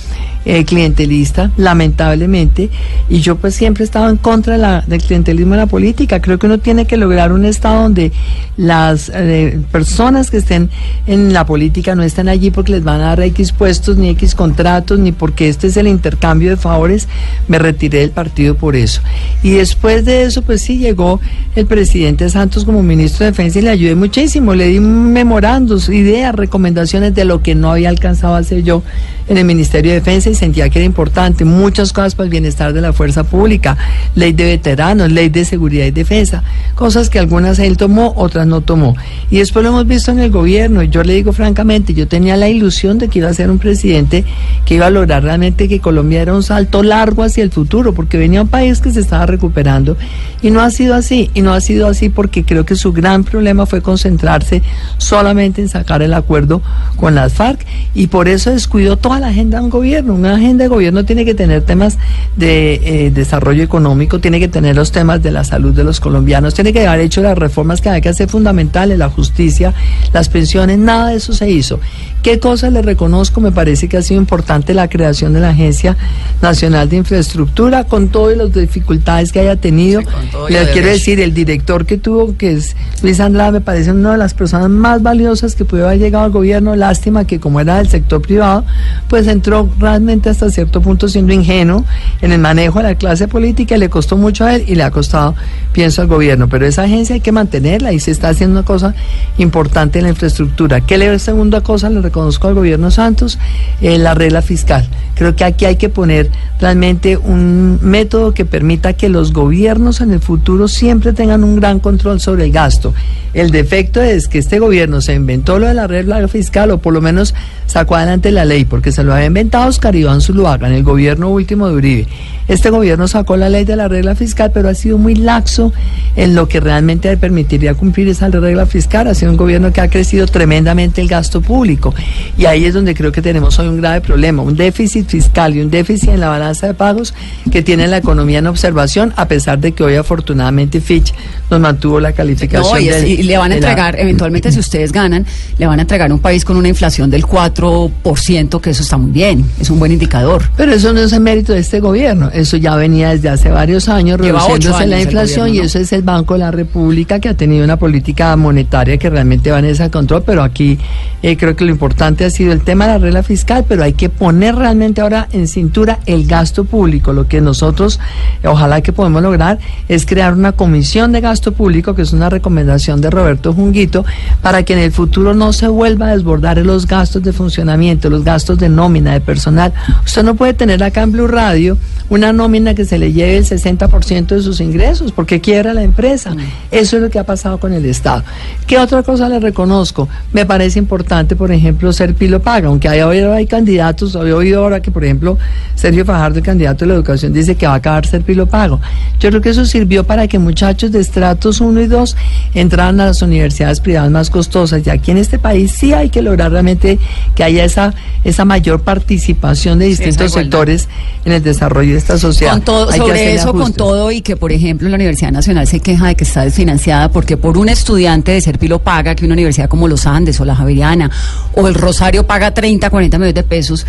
eh, 0.48 0.64
clientelista, 0.64 1.50
lamentablemente, 1.58 2.70
y 3.10 3.20
yo 3.20 3.36
pues 3.36 3.56
siempre 3.56 3.84
he 3.84 3.86
estado 3.86 4.10
en 4.12 4.18
contra 4.18 4.84
del 4.86 5.02
clientelismo 5.02 5.56
en 5.56 5.60
la 5.62 5.66
política. 5.66 6.22
Creo 6.22 6.38
que 6.38 6.46
uno 6.46 6.60
tiene 6.60 6.86
que 6.86 6.98
lograr 6.98 7.32
un 7.32 7.46
estado 7.46 7.82
donde 7.82 8.12
las 8.56 9.12
eh, 9.14 9.60
personas 9.72 10.30
que 10.30 10.38
estén 10.38 10.70
en 11.08 11.34
la 11.34 11.48
política 11.48 11.96
no 11.96 12.04
estén 12.04 12.30
allí 12.30 12.52
porque 12.52 12.74
les 12.74 12.84
van 12.84 13.02
a 13.02 13.06
dar 13.06 13.22
X 13.22 13.54
puestos, 13.54 13.98
ni 13.98 14.10
X 14.10 14.36
contratos, 14.36 15.00
ni 15.00 15.12
porque 15.12 15.50
este 15.50 15.66
es 15.66 15.78
el 15.78 15.88
intercambio 15.88 16.52
de 16.52 16.58
favores. 16.58 17.08
Me 17.48 17.58
retiré 17.58 18.02
del 18.02 18.12
partido 18.12 18.56
por 18.56 18.76
eso. 18.76 19.02
Y 19.42 19.52
después 19.52 20.06
de 20.06 20.26
eso, 20.26 20.44
pues 20.44 20.62
sí, 20.62 20.78
llegó 20.78 21.20
el 21.56 21.66
presidente 21.66 22.30
Santos 22.30 22.66
como 22.66 22.84
ministro 22.84 23.26
de 23.26 23.32
Defensa 23.32 23.58
y 23.58 23.62
le 23.64 23.72
ayudé 23.72 23.96
muchísimo. 23.96 24.54
Le 24.54 24.68
di 24.68 24.80
memorandos, 24.80 25.90
ideas, 25.90 26.36
recomendaciones 26.36 27.16
de 27.16 27.26
lo 27.26 27.42
que 27.42 27.56
no 27.56 27.72
había 27.72 27.90
alcanzado 27.90 28.36
a 28.36 28.44
yo 28.64 28.84
en 29.28 29.38
el 29.38 29.46
Ministerio 29.46 29.92
de 29.92 30.00
Defensa 30.00 30.30
y 30.30 30.36
sentía 30.36 30.70
que 30.70 30.80
era 30.80 30.86
importante. 30.86 31.46
Muchas 31.46 31.94
cosas 31.94 32.16
para 32.16 32.26
el 32.26 32.32
bienestar 32.32 32.74
de 32.74 32.82
la 32.82 32.94
fuerza 32.94 33.24
pública, 33.24 33.78
ley 34.16 34.34
de 34.34 34.46
veteranos, 34.46 35.12
ley 35.12 35.30
de 35.30 35.46
seguridad 35.46 35.86
y 35.86 35.92
defensa, 35.92 36.44
cosas 36.76 37.10
que 37.10 37.20
algunas 37.20 37.60
él 37.60 37.78
tomó, 37.78 38.14
otras 38.16 38.48
no 38.48 38.62
tomó. 38.62 38.96
Y 39.30 39.38
después 39.38 39.64
lo 39.64 39.70
hemos 39.70 39.88
visto 39.88 40.12
en 40.12 40.20
el 40.20 40.32
gobierno. 40.32 40.84
Y 40.84 40.90
yo 40.90 41.04
le 41.04 41.14
digo 41.14 41.34
francamente, 41.34 41.94
yo 41.94 42.08
tenía 42.08 42.38
la 42.38 42.50
ilusión 42.50 42.98
de 42.98 43.08
que 43.08 43.20
iba 43.20 43.30
a 43.30 43.34
ser 43.34 43.50
un 43.50 43.60
presidente 43.60 44.26
que 44.66 44.76
iba 44.76 44.88
a 44.88 44.90
lograr 44.90 45.24
realmente 45.24 45.68
que 45.68 45.80
Colombia 45.80 46.22
era 46.22 46.34
un 46.34 46.44
salto 46.44 46.84
largo 46.84 47.24
hacia 47.24 47.44
el 47.44 47.52
futuro, 47.52 47.94
porque 47.94 48.18
venía 48.18 48.42
un 48.42 48.48
país 48.48 48.80
que 48.80 48.92
se 48.92 49.00
estaba 49.00 49.26
recuperando 49.26 49.98
y 50.42 50.52
no 50.52 50.62
ha 50.62 50.70
sido 50.70 50.96
así. 50.96 51.30
Y 51.34 51.42
no 51.42 51.54
ha 51.54 51.62
sido 51.62 51.88
así 51.88 52.10
porque 52.10 52.44
creo 52.44 52.66
que 52.66 52.76
su 52.76 52.94
gran 52.94 53.24
problema 53.24 53.66
fue 53.66 53.82
concentrarse 53.82 54.62
solamente 54.98 55.62
en 55.62 55.70
sacar 55.70 56.02
el 56.02 56.14
acuerdo 56.14 56.62
con 56.96 57.16
las 57.16 57.34
FARC 57.34 57.66
y 57.94 58.08
por 58.08 58.28
eso 58.28 58.45
descuidó 58.52 58.98
toda 58.98 59.20
la 59.20 59.28
agenda 59.28 59.60
de 59.60 59.66
un 59.66 59.70
gobierno. 59.70 60.14
Una 60.14 60.36
agenda 60.36 60.64
de 60.64 60.68
gobierno 60.68 61.06
tiene 61.06 61.26
que 61.26 61.36
tener 61.36 61.64
temas 61.64 61.98
de 62.36 62.76
eh, 62.84 63.12
desarrollo 63.12 63.64
económico, 63.64 64.20
tiene 64.20 64.40
que 64.40 64.48
tener 64.48 64.76
los 64.76 64.92
temas 64.92 65.22
de 65.22 65.32
la 65.32 65.44
salud 65.44 65.74
de 65.74 65.84
los 65.84 66.00
colombianos, 66.00 66.54
tiene 66.54 66.74
que 66.74 66.88
haber 66.88 67.02
hecho 67.02 67.22
las 67.22 67.38
reformas 67.38 67.82
que 67.82 67.90
hay 67.90 68.02
que 68.02 68.10
hacer 68.10 68.30
fundamentales, 68.30 68.98
la 68.98 69.10
justicia, 69.10 69.74
las 70.14 70.30
pensiones, 70.30 70.78
nada 70.78 71.10
de 71.10 71.18
eso 71.18 71.34
se 71.34 71.50
hizo. 71.50 71.80
¿Qué 72.26 72.40
cosas 72.40 72.74
le 72.74 72.82
reconozco? 72.82 73.40
Me 73.40 73.52
parece 73.52 73.88
que 73.88 73.98
ha 73.98 74.02
sido 74.02 74.20
importante 74.20 74.74
la 74.74 74.90
creación 74.90 75.32
de 75.34 75.42
la 75.42 75.50
Agencia 75.50 75.96
Nacional 76.42 76.90
de 76.90 76.96
Infraestructura, 76.96 77.84
con 77.84 78.08
todas 78.08 78.36
las 78.36 78.52
dificultades 78.52 79.32
que 79.32 79.42
haya 79.42 79.58
tenido. 79.58 80.02
y 80.50 80.54
Le 80.54 80.72
quiero 80.72 80.88
decir, 80.88 81.20
el 81.20 81.36
director 81.36 81.86
que 81.86 82.00
tuvo, 82.00 82.36
que 82.36 82.54
es 82.54 82.76
Luis 83.04 83.20
Andrade, 83.20 83.52
me 83.52 83.62
parece 83.62 83.92
una 83.92 84.14
de 84.14 84.18
las 84.18 84.34
personas 84.34 84.72
más 84.72 85.04
valiosas 85.04 85.54
que 85.54 85.66
pudo 85.66 85.86
haber 85.86 86.00
llegado 86.00 86.26
al 86.26 86.32
gobierno. 86.32 86.76
Lástima 86.76 87.26
que 87.26 87.40
como 87.40 87.60
era 87.60 87.78
del 87.78 87.90
sector 87.90 88.24
privado, 88.24 88.66
pues 89.08 89.28
entró 89.28 89.70
realmente 89.78 90.30
hasta 90.30 90.50
cierto 90.50 90.82
punto 90.82 91.08
siendo 91.08 91.32
ingenuo 91.32 91.86
en 92.24 92.32
el 92.32 92.40
manejo 92.40 92.80
de 92.80 92.86
la 92.86 92.96
clase 92.96 93.28
política. 93.28 93.78
Le 93.78 93.92
costó 93.92 94.18
mucho 94.18 94.46
a 94.46 94.56
él 94.56 94.66
y 94.68 94.74
le 94.74 94.82
ha 94.82 94.90
costado, 94.90 95.36
pienso, 95.74 96.02
al 96.02 96.08
gobierno. 96.08 96.50
Pero 96.50 96.66
esa 96.66 96.86
agencia 96.86 97.14
hay 97.14 97.22
que 97.22 97.32
mantenerla 97.32 97.94
y 97.94 98.00
se 98.00 98.10
está 98.10 98.30
haciendo 98.30 98.58
una 98.58 98.66
cosa 98.66 98.96
importante 99.38 100.00
en 100.00 100.06
la 100.06 100.10
infraestructura. 100.10 100.82
¿Qué 100.82 100.98
le 100.98 101.20
segunda 101.20 101.62
cosa 101.62 101.88
le 101.88 102.15
reconozco 102.16 102.48
al 102.48 102.54
gobierno 102.54 102.92
Santos, 102.92 103.38
eh, 103.82 103.98
la 103.98 104.14
regla 104.14 104.42
fiscal. 104.42 104.88
Creo 105.16 105.36
que 105.36 105.44
aquí 105.44 105.66
hay 105.66 105.78
que 105.78 105.90
poner 105.90 106.30
realmente 106.60 107.18
un 107.18 107.80
método 107.82 108.34
que 108.34 108.46
permita 108.46 108.94
que 108.94 109.10
los 109.10 109.34
gobiernos 109.34 110.02
en 110.02 110.12
el 110.12 110.20
futuro 110.20 110.68
siempre 110.68 111.14
tengan 111.14 111.44
un 111.44 111.56
gran 111.56 111.80
control 111.80 112.20
sobre 112.20 112.46
el 112.46 112.52
gasto. 112.52 112.94
El 113.34 113.52
defecto 113.52 114.02
es 114.02 114.28
que 114.28 114.38
este 114.38 114.60
gobierno 114.60 115.02
se 115.02 115.14
inventó 115.14 115.60
lo 115.60 115.68
de 115.68 115.74
la 115.74 115.88
regla 115.88 116.26
fiscal 116.28 116.72
o 116.72 116.78
por 116.78 116.94
lo 116.94 117.02
menos 117.02 117.34
sacó 117.66 117.96
adelante 117.96 118.32
la 118.32 118.46
ley, 118.46 118.66
porque 118.66 118.92
se 118.92 119.04
lo 119.04 119.14
había 119.14 119.26
inventado 119.26 119.68
Oscar 119.68 119.96
Iván 119.96 120.22
Zuluaga 120.22 120.68
en 120.68 120.74
el 120.74 120.84
gobierno 120.84 121.30
último 121.30 121.68
de 121.68 121.76
Uribe. 121.76 122.08
Este 122.48 122.70
gobierno 122.70 123.08
sacó 123.08 123.38
la 123.38 123.50
ley 123.50 123.66
de 123.66 123.76
la 123.76 123.88
regla 123.88 124.16
fiscal, 124.16 124.52
pero 124.54 124.70
ha 124.70 124.76
sido 124.76 124.98
muy 124.98 125.16
laxo 125.16 125.74
en 126.16 126.36
lo 126.36 126.48
que 126.48 126.60
realmente 126.60 127.16
permitiría 127.18 127.74
cumplir 127.74 128.08
esa 128.08 128.30
regla 128.30 128.66
fiscal. 128.66 129.08
Ha 129.08 129.16
sido 129.16 129.32
un 129.32 129.38
gobierno 129.38 129.74
que 129.74 129.82
ha 129.82 129.90
crecido 129.90 130.28
tremendamente 130.28 131.02
el 131.02 131.08
gasto 131.08 131.42
público. 131.42 131.94
Y 132.38 132.46
ahí 132.46 132.66
es 132.66 132.74
donde 132.74 132.94
creo 132.94 133.12
que 133.12 133.22
tenemos 133.22 133.58
hoy 133.60 133.68
un 133.68 133.78
grave 133.78 134.02
problema, 134.02 134.44
un 134.44 134.56
déficit 134.56 135.05
fiscal 135.06 135.56
y 135.56 135.62
un 135.62 135.70
déficit 135.70 136.10
en 136.10 136.20
la 136.20 136.30
balanza 136.30 136.68
de 136.68 136.74
pagos 136.74 137.14
que 137.52 137.62
tiene 137.62 137.88
la 137.88 137.98
economía 137.98 138.40
en 138.40 138.48
observación, 138.48 139.14
a 139.16 139.28
pesar 139.28 139.60
de 139.60 139.72
que 139.74 139.84
hoy 139.84 139.96
afortunadamente 139.96 140.82
Fitch 140.82 141.14
nos 141.50 141.60
mantuvo 141.60 142.00
la 142.00 142.12
calificación. 142.14 142.74
No, 142.74 142.80
y, 142.80 142.90
es- 142.90 143.02
del- 143.02 143.08
y 143.12 143.24
le 143.24 143.38
van 143.38 143.46
a 143.46 143.50
la- 143.50 143.56
entregar, 143.56 144.00
eventualmente 144.00 144.52
si 144.52 144.60
ustedes 144.60 144.92
ganan, 144.92 145.26
le 145.58 145.66
van 145.68 145.80
a 145.80 145.84
entregar 145.84 146.12
un 146.12 146.20
país 146.20 146.44
con 146.44 146.58
una 146.58 146.68
inflación 146.68 147.10
del 147.10 147.26
4%, 147.26 148.60
que 148.62 148.70
eso 148.72 148.84
está 148.84 148.98
muy 148.98 149.12
bien, 149.12 149.46
es 149.60 149.70
un 149.70 149.80
buen 149.80 149.92
indicador. 149.92 150.44
Pero 150.58 150.74
eso 150.74 150.94
no 150.94 151.00
es 151.02 151.14
el 151.14 151.22
mérito 151.22 151.54
de 151.54 151.60
este 151.60 151.80
gobierno, 151.80 152.30
eso 152.34 152.58
ya 152.58 152.76
venía 152.76 153.10
desde 153.12 153.30
hace 153.30 153.50
varios 153.50 153.88
años 153.90 154.20
Lleva 154.20 154.40
reduciéndose 154.40 154.88
la 154.88 154.96
años 154.98 155.06
inflación 155.06 155.48
gobierno, 155.48 155.64
y 155.64 155.66
eso 155.68 155.80
es 155.80 155.94
el 155.94 156.02
Banco 156.02 156.34
de 156.34 156.40
la 156.42 156.52
República 156.52 157.20
que 157.20 157.30
ha 157.30 157.34
tenido 157.36 157.64
una 157.64 157.78
política 157.78 158.36
monetaria 158.36 158.98
que 158.98 159.10
realmente 159.10 159.52
va 159.52 159.60
en 159.60 159.66
ese 159.66 159.90
control, 159.90 160.24
pero 160.26 160.44
aquí 160.44 160.78
eh, 161.22 161.38
creo 161.38 161.56
que 161.56 161.66
lo 161.66 161.72
importante 161.72 162.26
ha 162.26 162.30
sido 162.30 162.52
el 162.54 162.62
tema 162.62 162.86
de 162.88 162.94
la 162.94 162.98
regla 163.00 163.24
fiscal, 163.24 163.66
pero 163.68 163.84
hay 163.84 163.94
que 163.94 164.10
poner 164.10 164.56
realmente 164.56 164.95
ahora 165.02 165.28
en 165.32 165.48
cintura 165.48 166.00
el 166.06 166.26
gasto 166.26 166.66
público. 166.66 167.14
Lo 167.14 167.28
que 167.28 167.42
nosotros, 167.42 168.00
eh, 168.44 168.48
ojalá 168.48 168.82
que 168.82 168.94
podemos 168.94 169.22
lograr, 169.22 169.60
es 169.88 170.06
crear 170.06 170.34
una 170.34 170.52
comisión 170.52 171.12
de 171.12 171.22
gasto 171.22 171.52
público, 171.52 171.96
que 171.96 172.02
es 172.02 172.14
una 172.14 172.30
recomendación 172.30 173.02
de 173.02 173.10
Roberto 173.10 173.54
Junguito, 173.54 174.06
para 174.42 174.64
que 174.64 174.74
en 174.74 174.80
el 174.80 174.92
futuro 174.92 175.34
no 175.34 175.54
se 175.54 175.68
vuelva 175.68 176.08
a 176.08 176.16
desbordar 176.16 176.58
los 176.58 176.88
gastos 176.88 177.24
de 177.24 177.34
funcionamiento, 177.34 178.10
los 178.10 178.24
gastos 178.24 178.58
de 178.58 178.70
nómina, 178.70 179.14
de 179.14 179.22
personal. 179.22 179.74
Usted 180.06 180.24
no 180.24 180.36
puede 180.36 180.54
tener 180.54 180.84
acá 180.84 181.02
en 181.02 181.12
Blue 181.12 181.28
Radio 181.28 181.78
una 182.10 182.32
nómina 182.34 182.74
que 182.74 182.86
se 182.86 182.98
le 182.98 183.12
lleve 183.12 183.38
el 183.38 183.46
60% 183.46 184.28
de 184.28 184.42
sus 184.42 184.60
ingresos, 184.60 185.12
porque 185.12 185.42
quiebra 185.42 185.74
la 185.74 185.84
empresa. 185.84 186.36
Eso 186.72 186.98
es 186.98 187.02
lo 187.02 187.10
que 187.10 187.20
ha 187.20 187.24
pasado 187.24 187.60
con 187.60 187.74
el 187.74 187.86
Estado. 187.86 188.24
¿Qué 188.68 188.78
otra 188.78 189.04
cosa 189.04 189.28
le 189.28 189.40
reconozco? 189.40 190.08
Me 190.32 190.46
parece 190.46 190.80
importante, 190.80 191.36
por 191.36 191.52
ejemplo, 191.52 191.92
ser 191.94 192.16
pilo 192.16 192.42
paga, 192.42 192.68
aunque 192.68 192.88
hay, 192.88 193.00
hay 193.00 193.48
candidatos, 193.48 194.16
había 194.16 194.36
oído 194.36 194.64
ahora 194.64 194.82
que, 194.86 194.92
por 194.92 195.04
ejemplo, 195.04 195.38
Sergio 195.74 196.06
Fajardo, 196.06 196.38
el 196.38 196.46
candidato 196.46 196.86
de 196.86 196.90
la 196.90 196.94
educación, 196.94 197.34
dice 197.34 197.56
que 197.56 197.66
va 197.66 197.74
a 197.74 197.78
acabar 197.78 198.06
ser 198.06 198.22
pilo 198.22 198.46
pago. 198.46 198.80
Yo 199.20 199.30
creo 199.30 199.42
que 199.42 199.50
eso 199.50 199.66
sirvió 199.66 200.04
para 200.04 200.28
que 200.28 200.38
muchachos 200.38 200.92
de 200.92 201.00
estratos 201.00 201.60
1 201.60 201.82
y 201.82 201.88
2 201.88 202.16
entraran 202.54 203.00
a 203.02 203.08
las 203.08 203.22
universidades 203.24 203.80
privadas 203.80 204.12
más 204.12 204.30
costosas. 204.30 204.86
Y 204.86 204.90
aquí 204.92 205.12
en 205.12 205.18
este 205.18 205.40
país 205.40 205.72
sí 205.72 205.94
hay 205.94 206.10
que 206.10 206.22
lograr 206.22 206.52
realmente 206.52 207.00
que 207.34 207.44
haya 207.44 207.66
esa, 207.66 207.96
esa 208.24 208.46
mayor 208.46 208.84
participación 208.84 209.80
de 209.80 209.88
distintos 209.88 210.32
sectores 210.32 210.88
en 211.26 211.32
el 211.32 211.42
desarrollo 211.42 211.94
de 211.94 211.98
esta 211.98 212.20
sociedad. 212.20 212.52
Con 212.52 212.62
todo, 212.62 212.92
Hay 212.92 213.00
que 213.00 213.06
sobre 213.08 213.34
eso, 213.34 213.54
con 213.54 213.74
todo, 213.74 214.12
y 214.12 214.22
que, 214.22 214.36
por 214.36 214.52
ejemplo, 214.52 214.88
la 214.88 214.96
Universidad 214.96 215.32
Nacional 215.32 215.66
se 215.66 215.80
queja 215.80 216.08
de 216.08 216.16
que 216.16 216.26
está 216.26 216.44
desfinanciada 216.44 217.10
porque 217.10 217.38
por 217.38 217.58
un 217.58 217.70
estudiante 217.70 218.34
de 218.34 218.42
Serpilo 218.42 218.80
paga 218.80 219.16
que 219.16 219.26
una 219.26 219.34
universidad 219.34 219.68
como 219.68 219.88
los 219.88 220.06
Andes 220.06 220.40
o 220.40 220.46
la 220.46 220.56
Javeriana 220.56 221.10
o 221.54 221.68
el 221.68 221.74
Rosario 221.74 222.28
paga 222.28 222.54
30, 222.54 222.90
40 222.90 223.18
millones 223.18 223.34
de 223.34 223.44
pesos, 223.44 223.86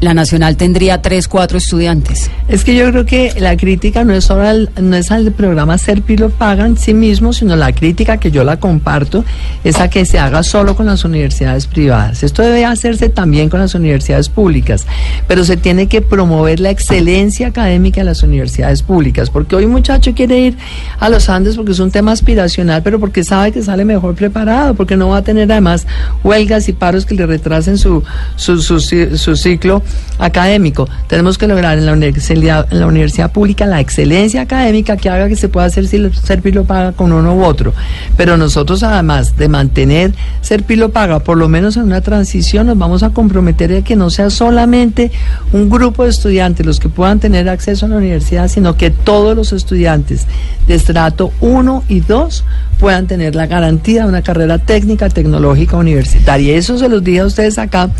la 0.00 0.14
Nacional 0.14 0.56
tendría 0.56 1.02
3, 1.02 1.28
4 1.28 1.58
estudiantes. 1.58 2.30
Es 2.48 2.64
que 2.64 2.74
yo 2.74 2.90
creo 2.90 3.04
que 3.04 3.34
la 3.38 3.56
crítica 3.56 4.02
no 4.02 4.14
es 4.14 4.24
solo 4.24 4.42
al, 4.42 4.70
no 4.80 4.96
es 4.96 5.10
al 5.10 5.30
programa 5.32 5.76
Serpilo 5.76 6.30
Paga 6.30 6.66
en 6.66 6.78
sí 6.78 6.94
mismo, 6.94 7.32
sino 7.32 7.54
la 7.54 7.72
crítica 7.72 8.16
que 8.16 8.30
yo 8.30 8.42
la 8.42 8.58
comparto 8.58 9.24
es 9.62 9.78
a 9.78 9.90
que 9.90 10.06
se 10.06 10.18
haga 10.18 10.42
solo 10.42 10.74
con 10.74 10.86
las 10.86 11.04
universidades 11.04 11.66
privadas. 11.66 12.22
Esto 12.22 12.42
debe 12.42 12.64
hacerse 12.64 13.10
también 13.10 13.50
con 13.50 13.60
las 13.60 13.74
universidades 13.74 14.30
públicas, 14.30 14.86
pero 15.28 15.44
se 15.44 15.58
tiene 15.58 15.86
que 15.86 16.00
promover 16.00 16.60
la 16.60 16.70
excelencia 16.70 17.48
académica 17.48 18.00
en 18.00 18.06
las 18.06 18.22
universidades 18.22 18.82
públicas, 18.82 19.28
porque 19.28 19.54
hoy 19.54 19.66
un 19.66 19.72
muchacho 19.72 20.14
quiere 20.14 20.38
ir 20.40 20.56
a 20.98 21.10
los 21.10 21.28
Andes 21.28 21.56
porque 21.56 21.72
es 21.72 21.78
un 21.78 21.90
tema 21.90 22.12
aspiracional, 22.12 22.82
pero 22.82 22.98
porque 22.98 23.22
sabe 23.22 23.52
que 23.52 23.62
sale 23.62 23.84
mejor 23.84 24.14
preparado, 24.14 24.74
porque 24.74 24.96
no 24.96 25.08
va 25.10 25.18
a 25.18 25.22
tener 25.22 25.52
además 25.52 25.86
huelgas 26.24 26.68
y 26.68 26.72
paros 26.72 27.04
que 27.04 27.14
le 27.14 27.26
retrasen 27.26 27.76
su, 27.76 28.02
su, 28.36 28.60
su 28.62 29.36
ciclo 29.36 29.82
académico. 30.18 30.88
Tenemos 31.06 31.38
que 31.38 31.46
lograr 31.46 31.78
en 31.78 31.86
la, 31.86 31.92
universidad, 31.92 32.66
en 32.70 32.80
la 32.80 32.86
universidad 32.86 33.32
pública 33.32 33.66
la 33.66 33.80
excelencia 33.80 34.42
académica 34.42 34.96
que 34.96 35.08
haga 35.08 35.28
que 35.28 35.36
se 35.36 35.48
pueda 35.48 35.66
hacer 35.66 35.86
si 35.86 36.10
Serpilo 36.10 36.64
paga 36.64 36.92
con 36.92 37.12
uno 37.12 37.34
u 37.34 37.44
otro. 37.44 37.72
Pero 38.16 38.36
nosotros 38.36 38.82
además 38.82 39.36
de 39.36 39.48
mantener 39.48 40.12
Serpilo 40.42 40.90
paga, 40.90 41.20
por 41.20 41.38
lo 41.38 41.48
menos 41.48 41.76
en 41.76 41.84
una 41.84 42.00
transición, 42.00 42.66
nos 42.66 42.78
vamos 42.78 43.02
a 43.02 43.10
comprometer 43.10 43.76
a 43.76 43.82
que 43.82 43.96
no 43.96 44.10
sea 44.10 44.30
solamente 44.30 45.10
un 45.52 45.70
grupo 45.70 46.04
de 46.04 46.10
estudiantes 46.10 46.66
los 46.66 46.80
que 46.80 46.88
puedan 46.88 47.20
tener 47.20 47.48
acceso 47.48 47.86
a 47.86 47.88
la 47.88 47.96
universidad, 47.96 48.48
sino 48.48 48.76
que 48.76 48.90
todos 48.90 49.36
los 49.36 49.52
estudiantes 49.52 50.26
de 50.66 50.74
estrato 50.74 51.32
1 51.40 51.84
y 51.88 52.00
2 52.00 52.44
puedan 52.78 53.06
tener 53.06 53.34
la 53.34 53.46
garantía 53.46 54.04
de 54.04 54.08
una 54.08 54.22
carrera 54.22 54.58
técnica, 54.58 55.08
tecnológica, 55.10 55.76
universitaria. 55.76 56.54
Y 56.54 56.56
eso 56.56 56.78
se 56.78 56.88
los 56.88 57.04
dije 57.04 57.20
a 57.20 57.26
ustedes 57.26 57.58
acá, 57.58 57.90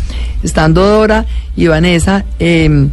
estando 0.43 0.85
Dora 0.85 1.25
y 1.55 1.67
Vanessa, 1.85 2.23
eh, 2.39 2.87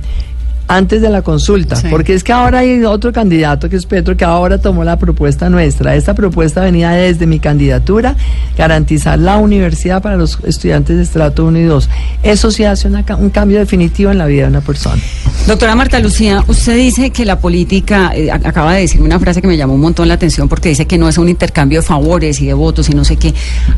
antes 0.70 1.00
de 1.00 1.08
la 1.08 1.22
consulta, 1.22 1.76
Sí. 1.76 1.86
porque 1.90 2.12
es 2.14 2.22
que 2.22 2.30
ahora 2.32 2.58
hay 2.58 2.84
otro 2.84 3.10
candidato 3.10 3.70
que 3.70 3.76
es 3.76 3.86
Petro 3.86 4.14
que 4.18 4.24
ahora 4.26 4.58
tomó 4.58 4.84
la 4.84 4.98
propuesta 4.98 5.48
nuestra. 5.48 5.94
Esta 5.94 6.12
propuesta 6.14 6.60
venía 6.62 6.90
desde 6.90 7.26
mi 7.26 7.38
candidatura, 7.38 8.16
garantizar 8.56 9.18
la 9.18 9.36
universidad 9.38 10.02
para 10.02 10.16
los 10.16 10.38
estudiantes 10.44 10.96
de 10.96 11.02
estrato 11.02 11.46
1 11.46 11.58
y 11.58 11.64
2. 11.64 11.88
Eso 12.22 12.50
sí 12.50 12.64
hace 12.64 12.86
una 12.88 13.02
un 13.18 13.30
cambio 13.30 13.58
definitivo 13.58 14.10
en 14.10 14.18
la 14.18 14.26
vida 14.26 14.42
de 14.42 14.48
una 14.48 14.60
persona. 14.60 15.00
Doctora 15.46 15.74
Marta 15.74 15.98
Lucía, 16.00 16.44
usted 16.48 16.76
dice 16.76 17.10
que 17.10 17.24
la 17.24 17.38
política, 17.38 18.12
eh, 18.14 18.28
ac- 18.28 18.44
acaba 18.46 18.74
de 18.74 18.80
decirme 18.82 19.06
una 19.06 19.18
frase 19.18 19.40
que 19.40 19.48
me 19.48 19.56
llamó 19.56 19.74
un 19.74 19.80
montón 19.80 20.06
la 20.08 20.14
atención 20.14 20.48
porque 20.50 20.68
dice 20.70 20.86
que 20.86 20.98
no 20.98 21.08
es 21.08 21.16
un 21.16 21.28
intercambio 21.30 21.80
de 21.80 21.86
favores 21.86 22.40
y 22.42 22.46
de 22.46 22.52
votos 22.54 22.88
y 22.90 22.94
no 22.94 23.04
sé 23.06 23.16
qué. 23.16 23.32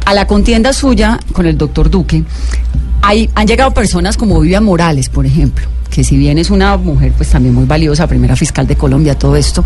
A 0.06 0.12
la 0.14 0.26
contienda 0.26 0.72
suya 0.72 1.20
con 1.32 1.46
el 1.46 1.56
doctor 1.56 1.88
Duque, 1.88 2.24
hay, 3.02 3.28
han 3.34 3.46
llegado 3.46 3.72
personas 3.72 4.16
como 4.16 4.38
Vivian 4.40 4.64
Morales, 4.64 5.08
por 5.08 5.26
ejemplo, 5.26 5.66
que 5.90 6.04
si 6.04 6.16
bien 6.16 6.38
es 6.38 6.50
una 6.50 6.76
mujer 6.76 7.12
pues 7.16 7.28
también 7.30 7.54
muy 7.54 7.64
valiosa, 7.64 8.06
primera 8.06 8.36
fiscal 8.36 8.66
de 8.66 8.76
Colombia, 8.76 9.18
todo 9.18 9.36
esto, 9.36 9.64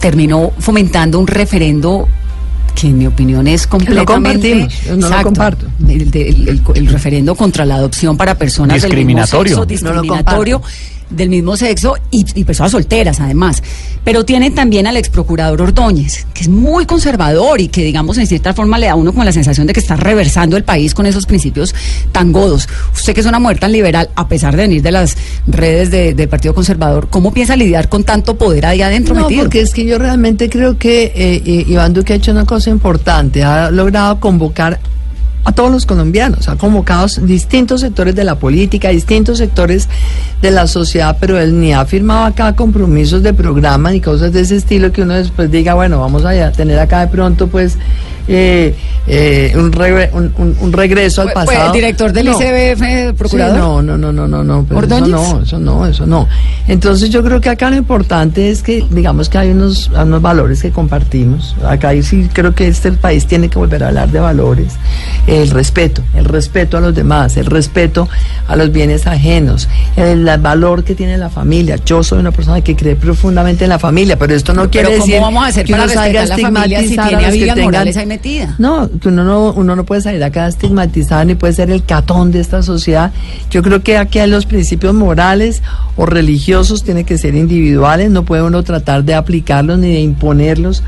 terminó 0.00 0.52
fomentando 0.58 1.18
un 1.18 1.26
referendo 1.26 2.08
que 2.74 2.88
en 2.88 2.98
mi 2.98 3.06
opinión 3.06 3.46
es 3.46 3.66
completamente 3.68 4.54
no 4.88 4.96
lo 4.96 5.06
Exacto. 5.06 5.24
comparto. 5.26 5.66
El, 5.88 6.10
de- 6.10 6.28
el- 6.28 6.48
el- 6.48 6.62
el 6.74 6.86
referendo 6.88 7.34
contra 7.36 7.64
la 7.64 7.76
adopción 7.76 8.16
para 8.16 8.34
personas 8.36 8.82
Discriminatorio. 8.82 9.56
del 9.60 9.66
mismo 9.66 9.68
sexo, 9.68 9.84
No 9.84 9.94
lo 9.94 10.02
discriminatorio 10.02 10.62
del 11.16 11.28
mismo 11.28 11.56
sexo 11.56 11.94
y, 12.10 12.24
y 12.34 12.44
personas 12.44 12.72
solteras 12.72 13.20
además. 13.20 13.62
Pero 14.04 14.24
tiene 14.24 14.50
también 14.50 14.86
al 14.86 14.96
ex 14.96 15.08
procurador 15.08 15.62
Ordóñez, 15.62 16.26
que 16.34 16.42
es 16.42 16.48
muy 16.48 16.84
conservador 16.84 17.60
y 17.60 17.68
que 17.68 17.82
digamos 17.82 18.18
en 18.18 18.26
cierta 18.26 18.52
forma 18.52 18.78
le 18.78 18.86
da 18.86 18.92
a 18.92 18.96
uno 18.96 19.12
como 19.12 19.24
la 19.24 19.32
sensación 19.32 19.66
de 19.66 19.72
que 19.72 19.80
está 19.80 19.96
reversando 19.96 20.56
el 20.56 20.64
país 20.64 20.92
con 20.94 21.06
esos 21.06 21.24
principios 21.26 21.74
tan 22.12 22.30
godos. 22.32 22.68
Usted 22.94 23.14
que 23.14 23.20
es 23.20 23.26
una 23.26 23.38
mujer 23.38 23.58
tan 23.58 23.72
liberal, 23.72 24.10
a 24.14 24.28
pesar 24.28 24.54
de 24.56 24.62
venir 24.62 24.82
de 24.82 24.92
las 24.92 25.16
redes 25.46 25.90
de- 25.90 26.12
del 26.14 26.28
Partido 26.28 26.54
Conservador, 26.54 27.08
¿cómo 27.08 27.32
piensa 27.32 27.56
lidiar 27.56 27.88
con 27.88 28.04
tanto 28.04 28.36
poder 28.36 28.66
ahí 28.66 28.82
adentro 28.82 29.14
No, 29.14 29.22
metido? 29.22 29.42
porque 29.44 29.60
es 29.62 29.72
que 29.72 29.84
yo 29.86 29.98
realmente 29.98 30.50
creo 30.50 30.76
que 30.78 31.04
eh, 31.04 31.42
eh, 31.46 31.64
Iván 31.68 31.94
Duque 31.94 32.12
ha 32.12 32.16
hecho 32.16 32.32
una 32.32 32.44
cosa 32.44 32.70
importante, 32.70 33.42
ha 33.42 33.70
logrado 33.70 34.20
convocar 34.20 34.78
a 35.44 35.52
todos 35.52 35.70
los 35.70 35.84
colombianos, 35.86 36.48
ha 36.48 36.56
convocado 36.56 37.06
distintos 37.22 37.82
sectores 37.82 38.14
de 38.14 38.24
la 38.24 38.36
política, 38.36 38.88
distintos 38.88 39.38
sectores 39.38 39.88
de 40.40 40.50
la 40.50 40.66
sociedad, 40.66 41.16
pero 41.20 41.38
él 41.38 41.60
ni 41.60 41.72
ha 41.74 41.84
firmado 41.84 42.24
acá 42.24 42.54
compromisos 42.56 43.22
de 43.22 43.34
programa 43.34 43.90
ni 43.90 44.00
cosas 44.00 44.32
de 44.32 44.40
ese 44.40 44.56
estilo 44.56 44.90
que 44.92 45.02
uno 45.02 45.14
después 45.14 45.50
diga, 45.50 45.74
bueno, 45.74 46.00
vamos 46.00 46.24
a 46.24 46.50
tener 46.52 46.78
acá 46.78 47.00
de 47.00 47.08
pronto 47.08 47.46
pues 47.48 47.76
eh, 48.26 48.74
eh, 49.06 49.52
un, 49.54 49.70
regre- 49.70 50.08
un, 50.14 50.32
un- 50.38 50.56
un 50.58 50.72
regreso 50.72 51.20
al 51.20 51.32
pasado. 51.32 51.66
el 51.66 51.72
director 51.72 52.10
del 52.10 52.24
No. 52.24 52.32
ICBF, 52.40 53.14
procurador. 53.18 53.54
Sí, 53.54 53.60
no, 53.60 53.82
no, 53.82 53.98
no, 53.98 54.12
no, 54.12 54.26
no, 54.26 54.42
no, 54.42 54.64
pero 54.66 54.80
eso 54.86 55.06
no, 55.06 55.42
eso 55.42 55.58
no, 55.58 55.86
eso 55.86 56.06
no. 56.06 56.26
Entonces 56.66 57.10
yo 57.10 57.22
creo 57.22 57.38
que 57.42 57.50
acá 57.50 57.68
lo 57.68 57.76
importante 57.76 58.50
es 58.50 58.62
que 58.62 58.82
digamos 58.90 59.28
que 59.28 59.36
hay 59.36 59.50
unos, 59.50 59.90
unos 59.90 60.22
valores 60.22 60.62
que 60.62 60.70
compartimos. 60.70 61.54
Acá 61.68 61.92
yo 61.92 62.02
sí 62.02 62.30
creo 62.32 62.54
que 62.54 62.66
este 62.66 62.92
país 62.92 63.26
tiene 63.26 63.50
que 63.50 63.58
volver 63.58 63.84
a 63.84 63.88
hablar 63.88 64.08
de 64.10 64.20
valores. 64.20 64.72
El 65.34 65.50
respeto, 65.50 66.02
el 66.14 66.24
respeto 66.24 66.76
a 66.76 66.80
los 66.80 66.94
demás, 66.94 67.36
el 67.36 67.46
respeto 67.46 68.08
a 68.46 68.56
los 68.56 68.70
bienes 68.70 69.06
ajenos, 69.06 69.68
el, 69.96 70.24
valor 70.38 70.84
que 70.84 70.94
tiene 70.94 71.18
la 71.18 71.30
familia. 71.30 71.76
Yo 71.84 72.02
soy 72.02 72.18
una 72.18 72.30
persona 72.30 72.60
que 72.60 72.76
cree 72.76 72.96
profundamente 72.96 73.64
en 73.64 73.70
la 73.70 73.78
familia, 73.78 74.18
pero 74.18 74.34
esto 74.34 74.52
no 74.52 74.70
quiere 74.70 74.88
Pero 74.88 75.00
decir 75.00 75.16
¿cómo 75.16 75.26
vamos 75.26 75.44
a 75.44 75.46
hacer 75.48 75.66
que 75.66 75.72
para 75.72 75.84
uno 75.84 75.92
salga 75.92 76.24
la 76.26 76.38
familia 76.38 76.78
si 76.80 76.84
estigmatizar 76.84 77.08
tiene 77.08 77.24
a 77.24 77.26
los 77.26 77.32
que 77.32 77.38
Vivian 77.38 77.56
tengan- 77.56 77.64
Morales 77.64 77.96
ahí 77.96 78.06
metida? 78.06 78.54
no, 78.58 78.90
uno 79.04 79.24
no, 79.24 79.52
uno 79.52 79.76
no 79.76 79.84
puede 79.84 80.00
salir 80.00 80.22
acá 80.22 80.46
estigmatizado 80.46 81.24
ni 81.24 81.34
puede 81.34 81.52
ser 81.52 81.70
el 81.70 81.84
catón 81.84 82.30
de 82.30 82.40
esta 82.40 82.62
sociedad. 82.62 83.12
Yo 83.50 83.62
creo 83.62 83.82
que 83.82 83.96
aquí 83.98 84.18
hay 84.18 84.30
los 84.30 84.46
principios 84.46 84.94
morales 84.94 85.62
o 85.96 86.06
religiosos 86.06 86.84
tienen 86.84 87.04
que 87.04 87.18
ser 87.18 87.34
individuales, 87.34 88.10
no 88.10 88.24
puede 88.24 88.42
uno 88.42 88.62
tratar 88.62 89.04
de 89.04 89.14
aplicarlos 89.14 89.78
ni 89.78 89.92
de 89.92 90.00
imponerlos 90.00 90.82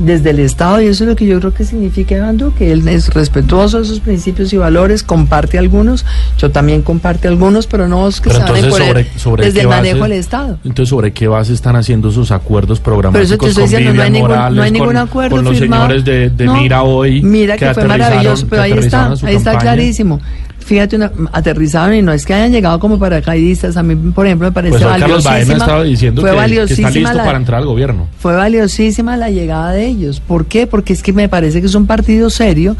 desde 0.00 0.30
el 0.30 0.38
Estado 0.40 0.80
y 0.80 0.86
eso 0.86 1.04
es 1.04 1.10
lo 1.10 1.14
que 1.14 1.26
yo 1.26 1.38
creo 1.40 1.52
que 1.52 1.62
significa 1.64 2.16
Iván 2.16 2.38
Duque. 2.38 2.72
Él 2.72 2.88
es 2.88 3.12
respetuoso 3.12 3.78
de 3.80 3.84
sus 3.84 4.00
principios 4.00 4.50
y 4.52 4.56
valores, 4.56 5.02
comparte 5.02 5.58
algunos, 5.58 6.06
yo 6.38 6.50
también 6.50 6.80
comparte 6.82 7.28
algunos, 7.28 7.66
pero 7.66 7.86
no 7.86 8.08
es 8.08 8.20
que 8.20 8.30
Pero 8.30 8.46
se 8.46 8.52
van 8.52 8.54
a 8.54 8.58
entonces, 8.58 8.86
sobre, 8.86 9.18
sobre 9.18 9.44
desde 9.44 9.60
el 9.60 9.66
base- 9.66 9.80
manejo 9.82 10.02
del 10.04 10.12
Estado. 10.12 10.58
Entonces, 10.64 10.88
¿sobre 10.88 11.12
qué 11.12 11.28
base 11.28 11.52
están 11.52 11.76
haciendo 11.76 12.10
sus 12.10 12.30
acuerdos 12.32 12.80
Pero 12.80 12.94
eso 12.96 13.00
programáticos 13.02 13.38
te 13.38 13.48
estoy 13.50 13.62
con 13.64 13.70
diciendo, 13.70 13.94
no 13.94 14.02
hay 14.02 14.10
ningún, 14.10 14.28
Morales, 14.30 14.56
no 14.56 14.62
hay 14.62 14.70
ningún 14.70 14.86
con, 14.88 14.96
acuerdo 14.96 15.36
con 15.36 15.44
los 15.44 15.58
firmado. 15.58 15.82
señores 15.82 16.04
de, 16.04 16.30
de 16.30 16.44
No, 16.46 16.54
Mira 16.56 16.82
hoy? 16.82 17.22
Mira 17.22 17.56
que, 17.56 17.74
fue 17.74 17.84
maravilloso, 17.84 18.46
pero 18.48 18.62
ahí 18.62 18.72
está, 18.72 19.08
ahí 19.12 19.34
está 19.36 19.52
campaña? 19.52 19.58
clarísimo. 19.60 20.20
Fíjate, 20.70 20.94
una, 20.94 21.10
aterrizaron 21.32 21.96
y 21.96 22.00
no 22.02 22.12
es 22.12 22.24
que 22.24 22.32
hayan 22.32 22.52
llegado 22.52 22.78
como 22.78 22.96
paracaidistas. 22.96 23.76
A 23.76 23.82
mí, 23.82 23.96
por 24.12 24.24
ejemplo, 24.24 24.46
me 24.46 24.52
parece 24.52 24.70
Pues 24.78 24.84
Carlos 24.84 25.24
valiosísima. 25.24 25.82
diciendo 25.82 26.20
fue 26.22 26.30
que, 26.30 26.36
que 26.36 26.40
está 26.42 26.42
valiosísima 26.48 26.90
listo 26.90 27.12
la- 27.16 27.24
para 27.24 27.38
entrar 27.38 27.58
al 27.58 27.66
gobierno. 27.66 28.06
fue 28.20 28.36
valiosísima 28.36 29.16
la 29.16 29.30
llegada 29.30 29.72
de 29.72 29.86
ellos. 29.88 30.20
¿Por 30.20 30.46
qué? 30.46 30.68
Porque 30.68 30.92
es 30.92 31.02
que 31.02 31.12
me 31.12 31.28
parece 31.28 31.60
que 31.60 31.66
es 31.66 31.74
un 31.74 31.86
partido 31.88 32.30
serio, 32.30 32.76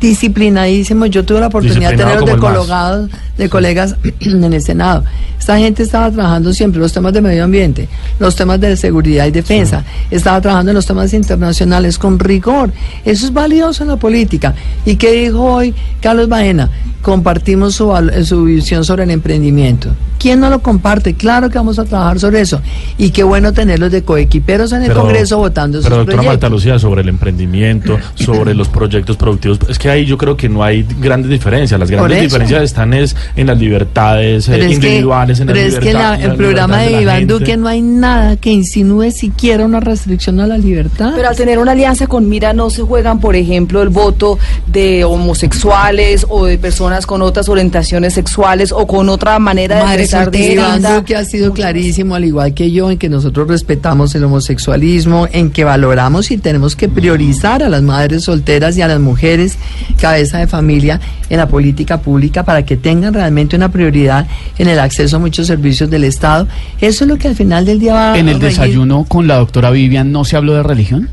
disciplinadísimo. 0.00 1.06
Yo 1.06 1.24
tuve 1.24 1.40
la 1.40 1.48
oportunidad 1.48 1.90
de 1.90 1.96
tenerlos 1.96 2.26
de 2.26 2.36
colocados, 2.36 3.10
de 3.36 3.48
colegas 3.48 3.96
en 4.20 4.52
el 4.52 4.62
Senado. 4.62 5.04
Esta 5.38 5.58
gente 5.58 5.82
estaba 5.82 6.10
trabajando 6.10 6.52
siempre 6.52 6.80
los 6.80 6.92
temas 6.92 7.12
de 7.12 7.20
medio 7.20 7.44
ambiente, 7.44 7.88
los 8.18 8.34
temas 8.34 8.60
de 8.60 8.76
seguridad 8.76 9.26
y 9.26 9.30
defensa. 9.30 9.84
Estaba 10.10 10.40
trabajando 10.40 10.72
en 10.72 10.74
los 10.76 10.86
temas 10.86 11.12
internacionales 11.12 11.98
con 11.98 12.18
rigor. 12.18 12.72
Eso 13.04 13.26
es 13.26 13.32
valioso 13.32 13.84
en 13.84 13.90
la 13.90 13.96
política. 13.96 14.54
¿Y 14.84 14.96
qué 14.96 15.12
dijo 15.12 15.42
hoy 15.42 15.74
Carlos 16.00 16.28
Baena? 16.28 16.70
Compartimos 17.02 17.74
su, 17.74 17.92
su 18.24 18.44
visión 18.44 18.84
sobre 18.84 19.04
el 19.04 19.10
emprendimiento. 19.10 19.90
¿Quién 20.18 20.40
no 20.40 20.50
lo 20.50 20.60
comparte? 20.60 21.14
Claro 21.14 21.50
que 21.50 21.58
vamos 21.58 21.78
a 21.78 21.84
trabajar 21.84 22.18
sobre 22.18 22.40
eso. 22.40 22.60
Y 22.98 23.10
qué 23.10 23.22
bueno 23.22 23.52
tenerlos 23.52 23.90
de 23.92 24.02
coequiperos 24.02 24.72
en 24.72 24.82
el 24.84 24.92
Congreso 24.92 25.38
votando 25.38 25.78
Pero 25.82 25.94
esos 25.96 26.06
doctora 26.06 26.16
Marta 26.22 26.48
proyectos. 26.48 26.50
Lucía, 26.50 26.78
sobre 26.78 27.02
el 27.02 27.08
emprendimiento, 27.08 27.98
sobre 28.14 28.54
los 28.54 28.68
proyectos 28.68 29.16
productivos, 29.16 29.58
es 29.68 29.78
que 29.78 29.88
ahí 29.90 30.04
yo 30.06 30.16
creo 30.18 30.36
que 30.36 30.48
no 30.48 30.62
hay 30.64 30.86
grandes 31.00 31.30
diferencias. 31.30 31.78
Las 31.78 31.90
grandes 31.90 32.20
diferencias 32.22 32.62
están 32.62 32.94
es 32.94 33.14
en 33.36 33.46
las 33.46 33.58
libertades 33.58 34.48
eh, 34.48 34.52
Pero 34.52 34.62
es 34.64 34.68
que, 34.68 34.74
individuales, 34.88 35.40
en 35.40 35.46
pero 35.48 35.58
es 35.60 35.78
que 35.78 35.90
en 35.90 35.94
la- 35.94 36.14
el 36.16 36.34
programa 36.36 36.78
de 36.82 37.02
Iván 37.02 37.18
gente. 37.18 37.32
Duque 37.34 37.56
no 37.56 37.68
hay 37.68 37.82
nada 37.82 38.36
que 38.36 38.50
insinúe 38.50 39.10
siquiera 39.10 39.64
una 39.64 39.80
restricción 39.80 40.40
a 40.40 40.46
la 40.46 40.56
libertad. 40.58 41.12
Pero 41.14 41.28
al 41.28 41.36
tener 41.36 41.58
una 41.58 41.72
alianza 41.72 42.06
con 42.06 42.28
Mira 42.28 42.52
no 42.52 42.70
se 42.70 42.82
juegan, 42.82 43.20
por 43.20 43.36
ejemplo, 43.36 43.82
el 43.82 43.88
voto 43.90 44.38
de 44.66 45.04
homosexuales 45.04 46.26
o 46.28 46.46
de 46.46 46.58
personas 46.58 47.06
con 47.06 47.22
otras 47.22 47.48
orientaciones 47.48 48.14
sexuales 48.14 48.72
o 48.72 48.86
con 48.86 49.08
otra 49.08 49.38
manera 49.38 49.76
de 49.76 49.82
Solteras. 50.24 50.78
Iván. 50.80 50.96
Duque 50.96 51.16
ha 51.16 51.24
sido 51.24 51.52
clarísimo, 51.52 52.14
al 52.14 52.24
igual 52.24 52.54
que 52.54 52.70
yo, 52.70 52.90
en 52.90 52.98
que 52.98 53.08
nosotros 53.08 53.48
respetamos 53.48 54.14
el 54.14 54.24
homosexualismo, 54.24 55.28
en 55.32 55.50
que 55.50 55.64
valoramos 55.64 56.30
y 56.30 56.38
tenemos 56.38 56.76
que 56.76 56.88
priorizar 56.88 57.62
a 57.62 57.68
las 57.68 57.82
madres 57.82 58.24
solteras 58.24 58.76
y 58.76 58.82
a 58.82 58.88
las 58.88 59.00
mujeres 59.00 59.56
cabeza 60.00 60.38
de 60.38 60.46
familia 60.46 61.00
en 61.28 61.38
la 61.38 61.48
política 61.48 62.00
pública 62.00 62.44
para 62.44 62.64
que 62.64 62.76
tengan 62.76 63.14
realmente 63.14 63.56
una 63.56 63.70
prioridad 63.70 64.26
en 64.58 64.68
el 64.68 64.78
acceso 64.78 65.16
a 65.16 65.18
muchos 65.18 65.46
servicios 65.46 65.90
del 65.90 66.04
Estado. 66.04 66.46
Eso 66.80 67.04
es 67.04 67.08
lo 67.08 67.16
que 67.16 67.28
al 67.28 67.34
final 67.36 67.64
del 67.64 67.78
día 67.80 67.94
va 67.94 68.18
En 68.18 68.28
a 68.28 68.30
el 68.32 68.36
regir- 68.38 68.40
desayuno 68.40 69.04
con 69.08 69.26
la 69.26 69.36
doctora 69.36 69.70
Vivian 69.70 70.12
no 70.12 70.24
se 70.24 70.36
habló 70.36 70.54
de 70.54 70.62
religión. 70.62 71.08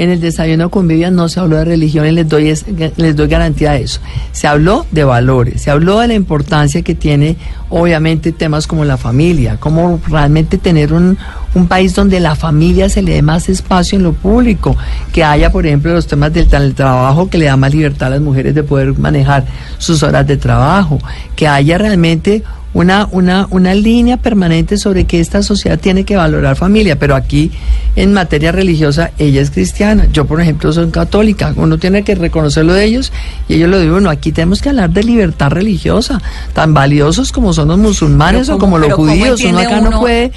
En 0.00 0.08
el 0.08 0.18
desayuno 0.18 0.70
con 0.70 0.88
Vivian 0.88 1.14
no 1.14 1.28
se 1.28 1.40
habló 1.40 1.56
de 1.58 1.66
religión 1.66 2.06
y 2.06 2.12
les 2.12 2.26
doy, 2.26 2.48
es- 2.48 2.64
les 2.96 3.14
doy 3.14 3.28
garantía 3.28 3.72
de 3.72 3.82
eso. 3.82 4.00
Se 4.32 4.46
habló 4.46 4.86
de 4.90 5.04
valores, 5.04 5.60
se 5.60 5.70
habló 5.70 5.98
de 5.98 6.08
la 6.08 6.14
importancia 6.14 6.80
que 6.80 6.94
tiene, 6.94 7.36
obviamente, 7.68 8.32
temas 8.32 8.66
como 8.66 8.86
la 8.86 8.96
familia, 8.96 9.58
como 9.58 10.00
realmente 10.08 10.56
tener 10.56 10.94
un, 10.94 11.18
un 11.54 11.66
país 11.68 11.94
donde 11.94 12.18
la 12.18 12.34
familia 12.34 12.88
se 12.88 13.02
le 13.02 13.12
dé 13.12 13.20
más 13.20 13.50
espacio 13.50 13.96
en 13.98 14.04
lo 14.04 14.14
público, 14.14 14.74
que 15.12 15.22
haya, 15.22 15.52
por 15.52 15.66
ejemplo, 15.66 15.92
los 15.92 16.06
temas 16.06 16.32
del 16.32 16.48
tra- 16.48 16.72
trabajo 16.74 17.28
que 17.28 17.36
le 17.36 17.44
da 17.44 17.58
más 17.58 17.74
libertad 17.74 18.06
a 18.08 18.10
las 18.12 18.20
mujeres 18.22 18.54
de 18.54 18.62
poder 18.62 18.98
manejar 18.98 19.44
sus 19.76 20.02
horas 20.02 20.26
de 20.26 20.38
trabajo, 20.38 20.98
que 21.36 21.46
haya 21.46 21.76
realmente 21.76 22.42
una, 22.72 23.08
una, 23.10 23.48
una 23.50 23.74
línea 23.74 24.16
permanente 24.16 24.76
sobre 24.78 25.04
que 25.04 25.18
esta 25.20 25.42
sociedad 25.42 25.78
tiene 25.78 26.04
que 26.04 26.14
valorar 26.16 26.54
familia, 26.56 26.98
pero 26.98 27.16
aquí 27.16 27.50
en 27.96 28.12
materia 28.12 28.52
religiosa 28.52 29.10
ella 29.18 29.40
es 29.42 29.50
cristiana, 29.50 30.06
yo 30.12 30.24
por 30.24 30.40
ejemplo 30.40 30.72
soy 30.72 30.88
católica, 30.90 31.52
uno 31.56 31.78
tiene 31.78 32.04
que 32.04 32.14
reconocerlo 32.14 32.72
de 32.72 32.84
ellos 32.84 33.12
y 33.48 33.54
ellos 33.54 33.68
lo 33.70 33.80
digo, 33.80 33.94
bueno, 33.94 34.08
aquí 34.08 34.30
tenemos 34.30 34.62
que 34.62 34.68
hablar 34.68 34.90
de 34.90 35.02
libertad 35.02 35.50
religiosa, 35.50 36.22
tan 36.52 36.72
valiosos 36.72 37.32
como 37.32 37.52
son 37.52 37.68
los 37.68 37.78
musulmanes 37.78 38.42
Pero 38.46 38.56
o 38.56 38.58
¿cómo- 38.60 38.76
como 38.76 38.78
los 38.86 38.92
judíos, 38.94 39.42
uno 39.42 39.58
acá 39.58 39.80
no 39.80 39.98
puede, 40.00 40.30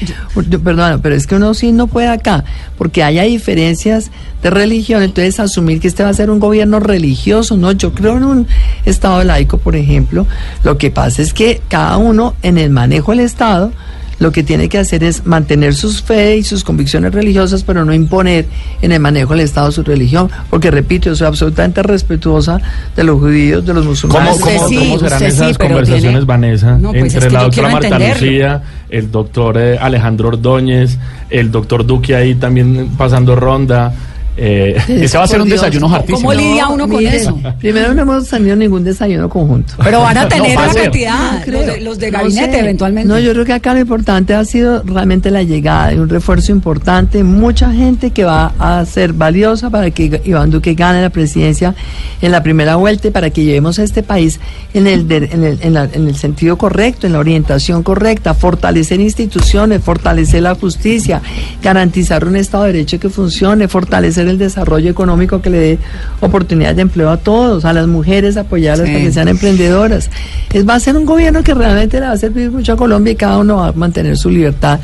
perdón, 0.63 0.99
pero 1.03 1.13
es 1.13 1.27
que 1.27 1.35
uno 1.35 1.53
sí 1.53 1.71
no 1.71 1.85
puede 1.85 2.07
acá, 2.07 2.43
porque 2.79 3.03
haya 3.03 3.23
diferencias 3.23 4.09
de 4.41 4.49
religión, 4.49 5.03
entonces 5.03 5.39
asumir 5.39 5.79
que 5.79 5.87
este 5.87 6.03
va 6.03 6.09
a 6.09 6.13
ser 6.13 6.29
un 6.31 6.39
gobierno 6.39 6.79
religioso, 6.79 7.55
no, 7.57 7.71
yo 7.73 7.93
creo 7.93 8.17
en 8.17 8.23
un 8.23 8.47
Estado 8.85 9.23
laico, 9.23 9.57
por 9.59 9.75
ejemplo, 9.75 10.25
lo 10.63 10.77
que 10.79 10.89
pasa 10.89 11.21
es 11.21 11.33
que 11.33 11.61
cada 11.69 11.97
uno 11.97 12.22
en 12.41 12.57
el 12.57 12.69
manejo 12.69 13.11
del 13.11 13.21
Estado 13.21 13.71
lo 14.19 14.31
que 14.31 14.43
tiene 14.43 14.69
que 14.69 14.77
hacer 14.77 15.03
es 15.03 15.25
mantener 15.25 15.73
sus 15.73 16.01
fe 16.01 16.37
y 16.37 16.43
sus 16.43 16.63
convicciones 16.63 17.11
religiosas, 17.13 17.63
pero 17.63 17.83
no 17.83 17.93
imponer 17.93 18.45
en 18.81 18.91
el 18.93 18.99
manejo 19.01 19.31
del 19.33 19.41
Estado 19.41 19.69
su 19.71 19.83
religión, 19.83 20.29
porque 20.49 20.71
repito, 20.71 21.09
yo 21.09 21.15
soy 21.15 21.27
absolutamente 21.27 21.83
respetuosa 21.83 22.61
de 22.95 23.03
los 23.03 23.19
judíos, 23.19 23.65
de 23.65 23.73
los 23.73 23.81
¿Cómo, 23.83 23.89
musulmanes. 23.89 24.39
Cómo, 24.39 24.69
sí, 24.69 24.75
cómo 24.77 24.99
serán 24.99 25.19
sí, 25.19 25.25
esas 25.25 25.57
conversaciones, 25.57 26.01
tiene- 26.01 26.25
Vanessa, 26.25 26.77
No, 26.77 26.91
pues 26.91 27.05
es 27.05 27.15
entre 27.15 27.27
que 27.29 27.33
la 27.33 27.43
doctora 27.43 27.69
Marta 27.69 27.87
entenderlo. 27.87 28.23
Lucía, 28.25 28.61
el 28.89 29.11
doctor 29.11 29.57
eh, 29.57 29.77
Alejandro 29.81 30.27
Ordóñez, 30.29 30.97
el 31.29 31.51
doctor 31.51 31.85
Duque 31.85 32.15
ahí 32.15 32.35
también 32.35 32.91
pasando 32.97 33.35
ronda? 33.35 33.93
Eh, 34.35 34.75
Ese 34.87 35.17
va 35.17 35.25
a 35.25 35.27
ser 35.27 35.39
un 35.41 35.47
Dios, 35.47 35.61
desayuno 35.61 35.93
hartísimo. 35.93 36.17
¿Cómo 36.29 36.33
lidia 36.33 36.67
uno 36.67 36.87
con 36.87 36.97
Miren, 36.97 37.13
eso? 37.13 37.39
Primero 37.59 37.93
no 37.93 38.01
hemos 38.01 38.27
tenido 38.27 38.55
ningún 38.55 38.83
desayuno 38.83 39.29
conjunto. 39.29 39.73
Pero 39.83 40.01
van 40.01 40.17
a 40.17 40.27
tener 40.27 40.57
va 40.57 40.63
a 40.63 40.67
la 40.67 40.73
ser. 40.73 40.81
cantidad, 40.83 41.45
los 41.45 41.65
de, 41.67 41.81
los 41.81 41.99
de 41.99 42.11
No 42.11 42.17
gabinete 42.19 42.51
sé. 42.53 42.59
eventualmente. 42.59 43.07
No, 43.07 43.19
yo 43.19 43.31
creo 43.33 43.45
que 43.45 43.53
acá 43.53 43.73
lo 43.73 43.79
importante 43.81 44.33
ha 44.33 44.43
sido 44.43 44.81
realmente 44.83 45.29
la 45.29 45.43
llegada 45.43 45.89
de 45.89 45.99
un 46.01 46.09
refuerzo 46.09 46.51
importante, 46.51 47.23
mucha 47.23 47.71
gente 47.71 48.09
que 48.11 48.23
va 48.23 48.53
a 48.57 48.83
ser 48.85 49.13
valiosa 49.13 49.69
para 49.69 49.91
que 49.91 50.21
Iván 50.25 50.49
Duque 50.49 50.73
gane 50.73 51.01
la 51.01 51.11
presidencia 51.11 51.75
en 52.21 52.31
la 52.31 52.41
primera 52.41 52.75
vuelta 52.75 53.09
y 53.09 53.11
para 53.11 53.29
que 53.29 53.43
llevemos 53.43 53.77
a 53.77 53.83
este 53.83 54.01
país 54.01 54.39
en 54.73 54.87
el, 54.87 55.07
de- 55.07 55.29
en 55.31 55.43
el, 55.43 55.59
en 55.61 55.73
la- 55.73 55.89
en 55.93 56.07
el 56.07 56.15
sentido 56.15 56.57
correcto, 56.57 57.05
en 57.05 57.13
la 57.13 57.19
orientación 57.19 57.83
correcta, 57.83 58.33
fortalecer 58.33 58.99
instituciones, 58.99 59.83
fortalecer 59.83 60.41
la 60.41 60.55
justicia, 60.55 61.21
garantizar 61.61 62.25
un 62.25 62.35
Estado 62.35 62.63
de 62.63 62.73
Derecho 62.73 62.99
que 62.99 63.09
funcione, 63.09 63.67
fortalecer 63.67 64.22
el 64.27 64.37
desarrollo 64.37 64.89
económico 64.89 65.41
que 65.41 65.49
le 65.49 65.57
dé 65.59 65.79
oportunidades 66.21 66.75
de 66.75 66.81
empleo 66.83 67.09
a 67.09 67.17
todos, 67.17 67.65
a 67.65 67.73
las 67.73 67.87
mujeres, 67.87 68.37
apoyarlas 68.37 68.87
Sí. 68.87 68.93
para 68.93 69.05
que 69.05 69.11
sean 69.11 69.27
emprendedoras. 69.27 70.09
Es, 70.51 70.67
va 70.67 70.75
a 70.75 70.79
ser 70.79 70.95
un 70.97 71.05
gobierno 71.05 71.43
que 71.43 71.53
realmente 71.53 71.99
le 71.99 72.05
va 72.07 72.13
a 72.13 72.17
servir 72.17 72.51
mucho 72.51 72.73
a 72.73 72.77
Colombia 72.77 73.13
y 73.13 73.15
cada 73.15 73.37
uno 73.37 73.57
va 73.57 73.67
a 73.67 73.71
mantener 73.73 74.17
su 74.17 74.29
libertad 74.29 74.79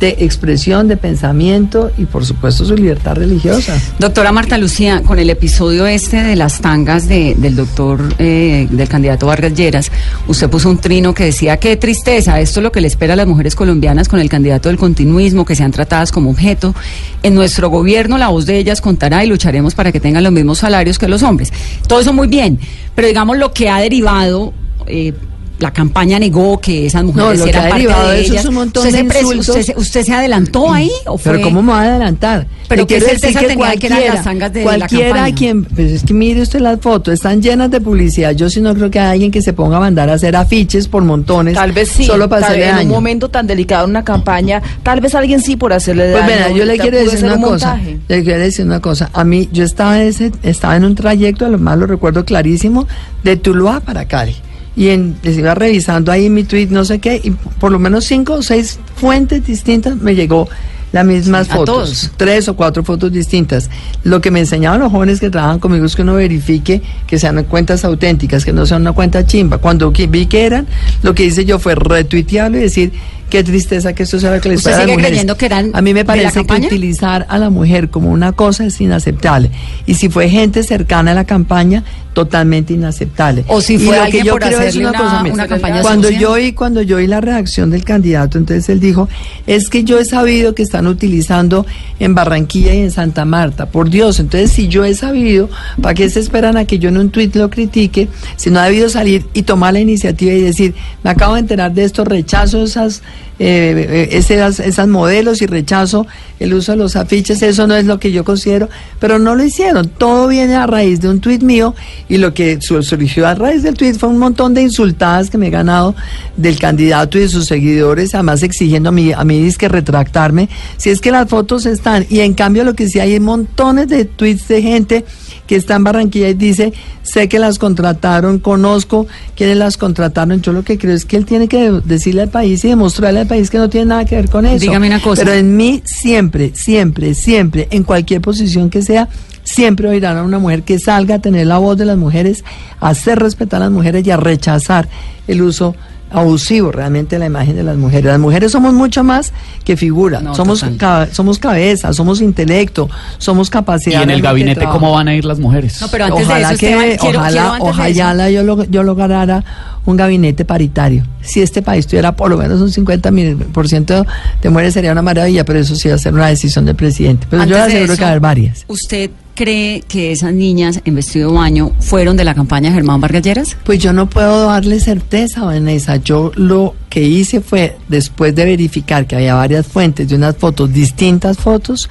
de 0.00 0.16
expresión, 0.20 0.88
de 0.88 0.96
pensamiento 0.96 1.90
y 1.98 2.06
por 2.06 2.24
supuesto 2.24 2.64
su 2.64 2.74
libertad 2.74 3.14
religiosa. 3.16 3.78
Doctora 3.98 4.32
Marta 4.32 4.56
Lucía, 4.56 5.02
con 5.04 5.18
el 5.18 5.28
episodio 5.28 5.86
este 5.86 6.22
de 6.22 6.36
las 6.36 6.60
tangas 6.62 7.06
de- 7.06 7.34
del 7.36 7.54
doctor, 7.54 8.02
eh, 8.18 8.66
del 8.70 8.88
candidato 8.88 9.26
Vargas 9.26 9.52
Lleras, 9.54 9.92
usted 10.26 10.48
puso 10.48 10.70
un 10.70 10.78
trino 10.78 11.12
que 11.12 11.24
decía, 11.24 11.58
qué 11.58 11.76
tristeza, 11.76 12.40
esto 12.40 12.60
es 12.60 12.64
lo 12.64 12.72
que 12.72 12.80
le 12.80 12.88
espera 12.88 13.12
a 13.12 13.16
las 13.16 13.26
mujeres 13.26 13.54
colombianas 13.54 14.08
con 14.08 14.18
el 14.20 14.28
candidato 14.30 14.70
del 14.70 14.78
continuismo, 14.78 15.44
que 15.44 15.54
sean 15.54 15.70
tratadas 15.70 16.10
como 16.12 16.30
objeto. 16.30 16.74
En 17.22 17.34
nuestro 17.34 17.68
gobierno 17.68 18.16
la 18.16 18.28
voz 18.28 18.46
de 18.46 18.56
ellas 18.56 18.80
contará 18.80 19.22
y 19.22 19.28
lucharemos 19.28 19.74
para 19.74 19.92
que 19.92 20.00
tengan 20.00 20.24
los 20.24 20.32
mismos 20.32 20.58
salarios 20.58 20.98
que 20.98 21.08
los 21.08 21.22
hombres. 21.22 21.52
Todo 21.86 22.00
eso 22.00 22.14
muy 22.14 22.26
bien, 22.26 22.58
pero 22.94 23.06
digamos 23.06 23.36
lo 23.36 23.52
que 23.52 23.68
ha 23.68 23.78
derivado... 23.80 24.54
eh, 24.86 25.12
la 25.60 25.72
campaña 25.72 26.18
negó 26.18 26.58
que 26.58 26.86
esas 26.86 27.04
mujeres 27.04 27.38
lo 27.38 27.44
que 27.44 27.50
eran 27.50 27.66
ha 27.66 27.68
parte 27.68 27.82
derivado 27.82 28.08
de 28.10 28.20
eso 28.20 28.24
es 28.26 28.30
ellas. 28.32 28.44
un 28.46 28.54
montón 28.54 28.86
¿Usted, 28.86 29.04
de 29.04 29.12
se 29.12 29.24
usted, 29.36 29.62
se- 29.62 29.74
usted 29.78 30.04
se 30.04 30.12
adelantó 30.12 30.72
ahí 30.72 30.90
o 31.06 31.18
fue? 31.18 31.32
Pero 31.32 31.44
¿cómo 31.44 31.62
me 31.62 31.72
va 31.72 31.82
a 31.82 31.84
adelantar? 31.84 32.46
Pero 32.68 32.86
¿qué 32.86 32.94
quiero 32.98 33.06
certeza 33.10 33.40
decir 33.40 33.48
tenía 33.58 33.76
que 33.76 33.86
eran 33.88 34.14
las 34.14 34.24
zangas 34.24 34.52
de 34.52 34.60
la 34.60 34.64
cualquiera 34.64 35.10
campaña? 35.10 35.34
quien, 35.36 35.64
pues 35.64 35.90
es 35.92 36.02
que 36.04 36.14
mire 36.14 36.40
usted 36.42 36.60
las 36.60 36.80
fotos, 36.80 37.12
están 37.14 37.42
llenas 37.42 37.70
de 37.70 37.80
publicidad. 37.80 38.32
Yo 38.32 38.48
sí 38.48 38.60
no 38.60 38.74
creo 38.74 38.90
que 38.90 38.98
haya 39.00 39.10
alguien 39.10 39.30
que 39.30 39.42
se 39.42 39.52
ponga 39.52 39.76
a 39.76 39.80
mandar 39.80 40.08
a 40.08 40.14
hacer 40.14 40.34
afiches 40.36 40.88
por 40.88 41.02
montones. 41.04 41.54
Tal 41.54 41.72
vez 41.72 41.88
sí, 41.90 42.04
Solo 42.04 42.28
para 42.28 42.46
hacerle 42.46 42.68
en 42.70 42.78
un 42.78 42.88
momento 42.88 43.28
tan 43.28 43.46
delicado 43.46 43.84
en 43.84 43.90
una 43.90 44.04
campaña, 44.04 44.62
tal 44.82 45.00
vez 45.00 45.14
alguien 45.14 45.40
sí 45.42 45.56
por 45.56 45.72
hacerle 45.72 46.12
Pues 46.12 46.26
daño. 46.26 46.34
mira, 46.46 46.48
yo 46.56 46.64
le 46.64 46.78
quiero 46.78 46.96
decir 46.98 47.24
una 47.24 47.34
un 47.34 47.42
cosa. 47.42 47.74
montaje. 47.74 47.98
Le 48.08 48.24
quiero 48.24 48.40
decir 48.40 48.64
una 48.64 48.80
cosa. 48.80 49.10
A 49.12 49.24
mí, 49.24 49.48
yo 49.52 49.64
estaba, 49.64 50.00
en 50.00 50.08
ese, 50.08 50.32
estaba 50.42 50.76
en 50.76 50.84
un 50.84 50.94
trayecto, 50.94 51.44
a 51.44 51.48
lo 51.48 51.58
más 51.58 51.76
lo 51.76 51.86
recuerdo 51.86 52.24
clarísimo, 52.24 52.86
de 53.24 53.36
Tuluá 53.36 53.80
para 53.80 54.06
Cali. 54.06 54.36
Y 54.80 54.88
en, 54.88 55.16
les 55.22 55.36
iba 55.36 55.54
revisando 55.54 56.10
ahí 56.10 56.30
mi 56.30 56.42
tweet, 56.42 56.68
no 56.70 56.86
sé 56.86 57.00
qué, 57.00 57.20
y 57.22 57.32
por 57.32 57.70
lo 57.70 57.78
menos 57.78 58.06
cinco 58.06 58.32
o 58.32 58.42
seis 58.42 58.80
fuentes 58.96 59.46
distintas 59.46 59.96
me 59.96 60.14
llegó 60.14 60.48
las 60.90 61.04
mismas 61.04 61.48
fotos. 61.48 61.66
todos. 61.66 62.10
Tres 62.16 62.48
o 62.48 62.56
cuatro 62.56 62.82
fotos 62.82 63.12
distintas. 63.12 63.68
Lo 64.04 64.22
que 64.22 64.30
me 64.30 64.40
enseñaban 64.40 64.80
los 64.80 64.90
jóvenes 64.90 65.20
que 65.20 65.28
trabajan 65.28 65.58
conmigo 65.58 65.84
es 65.84 65.94
que 65.94 66.00
uno 66.00 66.14
verifique 66.14 66.80
que 67.06 67.18
sean 67.18 67.44
cuentas 67.44 67.84
auténticas, 67.84 68.42
que 68.42 68.54
no 68.54 68.64
sean 68.64 68.80
una 68.80 68.92
cuenta 68.92 69.26
chimba. 69.26 69.58
Cuando 69.58 69.90
vi 69.90 70.24
que 70.24 70.46
eran, 70.46 70.66
lo 71.02 71.14
que 71.14 71.26
hice 71.26 71.44
yo 71.44 71.58
fue 71.58 71.74
retuitearlo 71.74 72.56
y 72.56 72.62
decir, 72.62 72.92
qué 73.30 73.42
tristeza 73.42 73.94
que 73.94 74.02
esto 74.02 74.20
sea 74.20 74.34
lo 74.34 74.40
que 74.42 74.50
les 74.50 74.58
¿Usted 74.58 74.72
pasa 74.72 74.82
a 74.82 74.86
las 74.86 74.86
sigue 74.86 74.96
mujeres". 74.98 75.10
creyendo 75.10 75.36
que 75.38 75.46
eran 75.46 75.70
A 75.72 75.80
mí 75.80 75.94
me 75.94 76.04
parece 76.04 76.44
que 76.44 76.52
utilizar 76.54 77.24
a 77.28 77.38
la 77.38 77.48
mujer 77.48 77.88
como 77.88 78.10
una 78.10 78.32
cosa 78.32 78.66
es 78.66 78.78
inaceptable. 78.80 79.50
Y 79.86 79.94
si 79.94 80.08
fue 80.10 80.28
gente 80.28 80.62
cercana 80.62 81.12
a 81.12 81.14
la 81.14 81.24
campaña, 81.24 81.82
totalmente 82.12 82.72
inaceptable. 82.74 83.44
O 83.46 83.60
si 83.60 83.74
Y 83.74 83.78
fue 83.78 83.96
lo 83.96 84.02
alguien 84.02 84.22
que 84.22 84.26
yo 84.26 84.32
por 84.34 84.40
creo 84.42 84.52
es 84.60 84.68
hacerle 84.68 84.80
una 84.80 84.90
una- 84.90 84.98
cosa, 84.98 85.22
mira, 85.22 85.34
una 85.34 85.46
campaña 85.48 85.80
cuando 85.82 86.08
sucia. 86.08 86.20
yo 86.20 86.32
oí 86.32 86.52
cuando 86.52 86.82
yo 86.82 86.96
oí 86.96 87.06
la 87.06 87.20
reacción 87.20 87.70
del 87.70 87.84
candidato, 87.84 88.36
entonces 88.36 88.68
él 88.68 88.80
dijo, 88.80 89.08
es 89.46 89.70
que 89.70 89.84
yo 89.84 89.98
he 89.98 90.04
sabido 90.04 90.54
que 90.54 90.62
están 90.64 90.88
utilizando 90.88 91.64
en 92.00 92.14
Barranquilla 92.16 92.74
y 92.74 92.78
en 92.78 92.90
Santa 92.90 93.24
Marta, 93.24 93.66
por 93.66 93.90
Dios, 93.90 94.18
entonces 94.18 94.50
si 94.50 94.66
yo 94.66 94.84
he 94.84 94.94
sabido, 94.94 95.48
¿para 95.80 95.94
qué 95.94 96.10
se 96.10 96.18
esperan 96.18 96.56
a 96.56 96.64
que 96.64 96.80
yo 96.80 96.88
en 96.88 96.96
un 96.98 97.10
tuit 97.10 97.34
lo 97.36 97.48
critique? 97.48 98.08
Si 98.36 98.50
no 98.50 98.58
ha 98.58 98.64
debido 98.64 98.88
salir 98.88 99.26
y 99.32 99.42
tomar 99.42 99.72
la 99.74 99.80
iniciativa 99.80 100.32
y 100.32 100.40
decir, 100.40 100.74
me 101.04 101.10
acabo 101.10 101.34
de 101.34 101.40
enterar 101.40 101.72
de 101.72 101.84
esto, 101.84 102.04
rechazo 102.04 102.64
esas, 102.64 103.02
eh, 103.42 104.08
esas, 104.12 104.86
modelos 104.86 105.40
y 105.40 105.46
rechazo 105.46 106.06
el 106.38 106.52
uso 106.52 106.72
de 106.72 106.78
los 106.78 106.94
afiches, 106.96 107.40
eso 107.42 107.66
no 107.66 107.74
es 107.74 107.86
lo 107.86 107.98
que 107.98 108.12
yo 108.12 108.22
considero, 108.24 108.68
pero 108.98 109.18
no 109.18 109.34
lo 109.34 109.42
hicieron, 109.44 109.88
todo 109.88 110.28
viene 110.28 110.54
a 110.56 110.66
raíz 110.66 111.00
de 111.00 111.08
un 111.08 111.20
tuit 111.20 111.42
mío 111.42 111.74
y 112.08 112.18
lo 112.18 112.34
que 112.34 112.60
su- 112.60 112.82
surgió 112.82 113.26
a 113.26 113.34
raíz 113.34 113.62
del 113.62 113.74
tuit 113.74 113.96
fue 113.96 114.08
un 114.10 114.18
montón 114.18 114.52
de 114.52 114.62
insultadas 114.62 115.30
que 115.30 115.38
me 115.38 115.46
he 115.46 115.50
ganado 115.50 115.94
del 116.36 116.58
candidato 116.58 117.16
y 117.18 117.22
de 117.22 117.28
sus 117.28 117.46
seguidores, 117.46 118.14
además 118.14 118.42
exigiendo 118.42 118.90
a 118.90 118.92
mí, 118.92 119.12
a 119.12 119.24
mí 119.24 119.42
disque 119.42 119.68
retractarme, 119.68 120.48
si 120.76 120.90
es 120.90 121.00
que 121.00 121.10
las 121.10 121.28
fotos 121.28 121.64
están, 121.66 122.06
y 122.10 122.20
en 122.20 122.34
cambio 122.34 122.64
lo 122.64 122.74
que 122.74 122.88
sí 122.88 123.00
hay 123.00 123.14
es 123.14 123.20
montones 123.20 123.88
de 123.88 124.04
tweets 124.04 124.48
de 124.48 124.62
gente 124.62 125.04
que 125.50 125.56
está 125.56 125.74
en 125.74 125.82
Barranquilla 125.82 126.28
y 126.28 126.34
dice, 126.34 126.72
sé 127.02 127.28
que 127.28 127.40
las 127.40 127.58
contrataron, 127.58 128.38
conozco 128.38 129.08
quiénes 129.34 129.56
las 129.56 129.76
contrataron, 129.76 130.40
yo 130.42 130.52
lo 130.52 130.62
que 130.62 130.78
creo 130.78 130.94
es 130.94 131.04
que 131.04 131.16
él 131.16 131.26
tiene 131.26 131.48
que 131.48 131.72
decirle 131.84 132.22
al 132.22 132.28
país 132.28 132.64
y 132.64 132.68
demostrarle 132.68 133.18
al 133.18 133.26
país 133.26 133.50
que 133.50 133.58
no 133.58 133.68
tiene 133.68 133.86
nada 133.86 134.04
que 134.04 134.14
ver 134.14 134.30
con 134.30 134.46
eso. 134.46 134.60
Dígame 134.60 134.86
una 134.86 135.02
cosa. 135.02 135.24
Pero 135.24 135.36
en 135.36 135.56
mí 135.56 135.82
siempre, 135.84 136.52
siempre, 136.54 137.14
siempre, 137.14 137.66
en 137.72 137.82
cualquier 137.82 138.20
posición 138.20 138.70
que 138.70 138.80
sea, 138.80 139.08
siempre 139.42 139.88
oirán 139.88 140.18
a 140.18 140.22
una 140.22 140.38
mujer 140.38 140.62
que 140.62 140.78
salga 140.78 141.16
a 141.16 141.18
tener 141.18 141.48
la 141.48 141.58
voz 141.58 141.76
de 141.76 141.84
las 141.84 141.98
mujeres, 141.98 142.44
a 142.78 142.90
hacer 142.90 143.18
respetar 143.18 143.60
a 143.60 143.64
las 143.64 143.72
mujeres 143.72 144.06
y 144.06 144.10
a 144.12 144.16
rechazar 144.16 144.88
el 145.26 145.42
uso 145.42 145.74
abusivo 146.10 146.72
realmente 146.72 147.18
la 147.18 147.26
imagen 147.26 147.56
de 147.56 147.62
las 147.62 147.76
mujeres. 147.76 148.04
Las 148.06 148.18
mujeres 148.18 148.52
somos 148.52 148.72
mucho 148.72 149.04
más 149.04 149.32
que 149.64 149.76
figura, 149.76 150.20
No, 150.20 150.34
somos, 150.34 150.64
ca- 150.78 151.08
somos 151.12 151.38
cabeza, 151.38 151.92
somos 151.92 152.20
intelecto, 152.20 152.88
somos 153.18 153.48
Y 153.48 153.50
capacidad. 153.50 154.02
en 154.02 154.10
el 154.10 154.22
gabinete. 154.22 154.64
¿cómo 154.64 154.92
van 154.92 155.08
a 155.08 155.14
ir 155.14 155.24
las 155.24 155.38
mujeres? 155.38 155.80
No, 155.80 155.88
pero 155.88 156.04
antes 156.06 156.24
ojalá 156.26 156.48
de 156.48 156.54
eso, 156.54 156.60
que, 156.60 156.66
Esteban, 156.66 156.84
quiero, 156.86 157.00
quiero 157.02 157.18
ojalá, 157.20 157.42
antes 157.54 157.60
de 157.60 157.70
eso. 157.70 158.00
ojalá 158.02 158.30
yo, 158.30 158.42
lo- 158.42 158.64
yo 158.64 158.82
lograra 158.82 159.44
un 159.86 159.96
gabinete 159.96 160.44
paritario. 160.44 161.04
Si 161.22 161.40
este 161.40 161.62
país 161.62 161.86
tuviera 161.86 162.14
por 162.14 162.30
lo 162.30 162.36
menos 162.36 162.60
un 162.60 162.70
50 162.70 163.10
mil 163.10 163.36
por 163.36 163.68
ciento 163.68 164.04
de 164.42 164.50
mujeres 164.50 164.74
sería 164.74 164.92
una 164.92 165.02
maravilla, 165.02 165.44
pero 165.44 165.58
eso 165.58 165.74
sí 165.74 165.88
va 165.88 165.94
a 165.94 165.98
ser 165.98 166.12
una 166.12 166.26
decisión 166.26 166.64
del 166.66 166.74
presidente. 166.76 167.26
Pero 167.30 167.44
yo 167.44 167.56
Antes 167.56 167.56
le 167.56 167.62
de 167.62 167.68
aseguro 167.70 167.92
eso, 167.92 167.98
que 167.98 168.02
va 168.02 168.08
a 168.08 168.10
haber 168.10 168.20
varias. 168.20 168.64
¿Usted 168.68 169.10
cree 169.40 169.80
que 169.80 170.12
esas 170.12 170.34
niñas 170.34 170.82
en 170.84 170.96
vestido 170.96 171.30
de 171.30 171.36
baño 171.38 171.72
fueron 171.80 172.14
de 172.14 172.24
la 172.24 172.34
campaña 172.34 172.68
de 172.68 172.74
Germán 172.74 173.00
Vargas 173.00 173.22
Lleras? 173.22 173.56
Pues 173.64 173.78
yo 173.78 173.94
no 173.94 174.06
puedo 174.06 174.44
darle 174.44 174.80
certeza, 174.80 175.46
Vanessa. 175.46 175.96
Yo 175.96 176.30
lo 176.34 176.74
que 176.90 177.04
hice 177.04 177.40
fue, 177.40 177.78
después 177.88 178.34
de 178.34 178.44
verificar 178.44 179.06
que 179.06 179.16
había 179.16 179.34
varias 179.34 179.66
fuentes 179.66 180.10
de 180.10 180.14
unas 180.14 180.36
fotos, 180.36 180.70
distintas 180.70 181.38
fotos, 181.38 181.88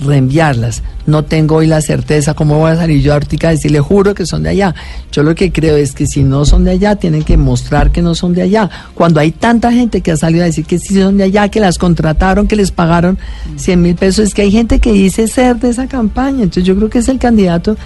reenviarlas. 0.00 0.82
No 1.06 1.24
tengo 1.24 1.56
hoy 1.56 1.66
la 1.66 1.80
certeza 1.80 2.34
cómo 2.34 2.58
voy 2.58 2.72
a 2.72 2.76
salir 2.76 3.02
yo 3.02 3.12
a 3.12 3.16
Ártica 3.16 3.48
a 3.48 3.50
decirle 3.52 3.80
juro 3.80 4.14
que 4.14 4.26
son 4.26 4.42
de 4.42 4.50
allá. 4.50 4.74
Yo 5.10 5.22
lo 5.22 5.34
que 5.34 5.52
creo 5.52 5.76
es 5.76 5.92
que 5.92 6.06
si 6.06 6.22
no 6.22 6.44
son 6.44 6.64
de 6.64 6.72
allá, 6.72 6.96
tienen 6.96 7.22
que 7.22 7.36
mostrar 7.36 7.90
que 7.90 8.02
no 8.02 8.14
son 8.14 8.34
de 8.34 8.42
allá. 8.42 8.68
Cuando 8.94 9.20
hay 9.20 9.32
tanta 9.32 9.72
gente 9.72 10.00
que 10.00 10.12
ha 10.12 10.16
salido 10.16 10.42
a 10.42 10.46
decir 10.46 10.66
que 10.66 10.78
sí 10.78 11.00
son 11.00 11.16
de 11.16 11.24
allá, 11.24 11.48
que 11.48 11.60
las 11.60 11.78
contrataron, 11.78 12.46
que 12.46 12.56
les 12.56 12.70
pagaron 12.70 13.18
100 13.56 13.80
mil 13.80 13.94
pesos, 13.94 14.26
es 14.26 14.34
que 14.34 14.42
hay 14.42 14.50
gente 14.50 14.78
que 14.80 14.92
dice 14.92 15.28
ser 15.28 15.56
de 15.56 15.70
esa 15.70 15.86
campaña. 15.86 16.42
Entonces 16.42 16.64
yo 16.64 16.76
creo 16.76 16.90
que 16.90 16.98
es 16.98 17.08
el 17.08 17.18
candidato 17.18 17.76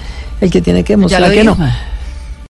el 0.40 0.50
que 0.50 0.60
tiene 0.60 0.82
que 0.82 0.96
mostrar 0.96 1.30
que 1.30 1.44
no. 1.44 1.56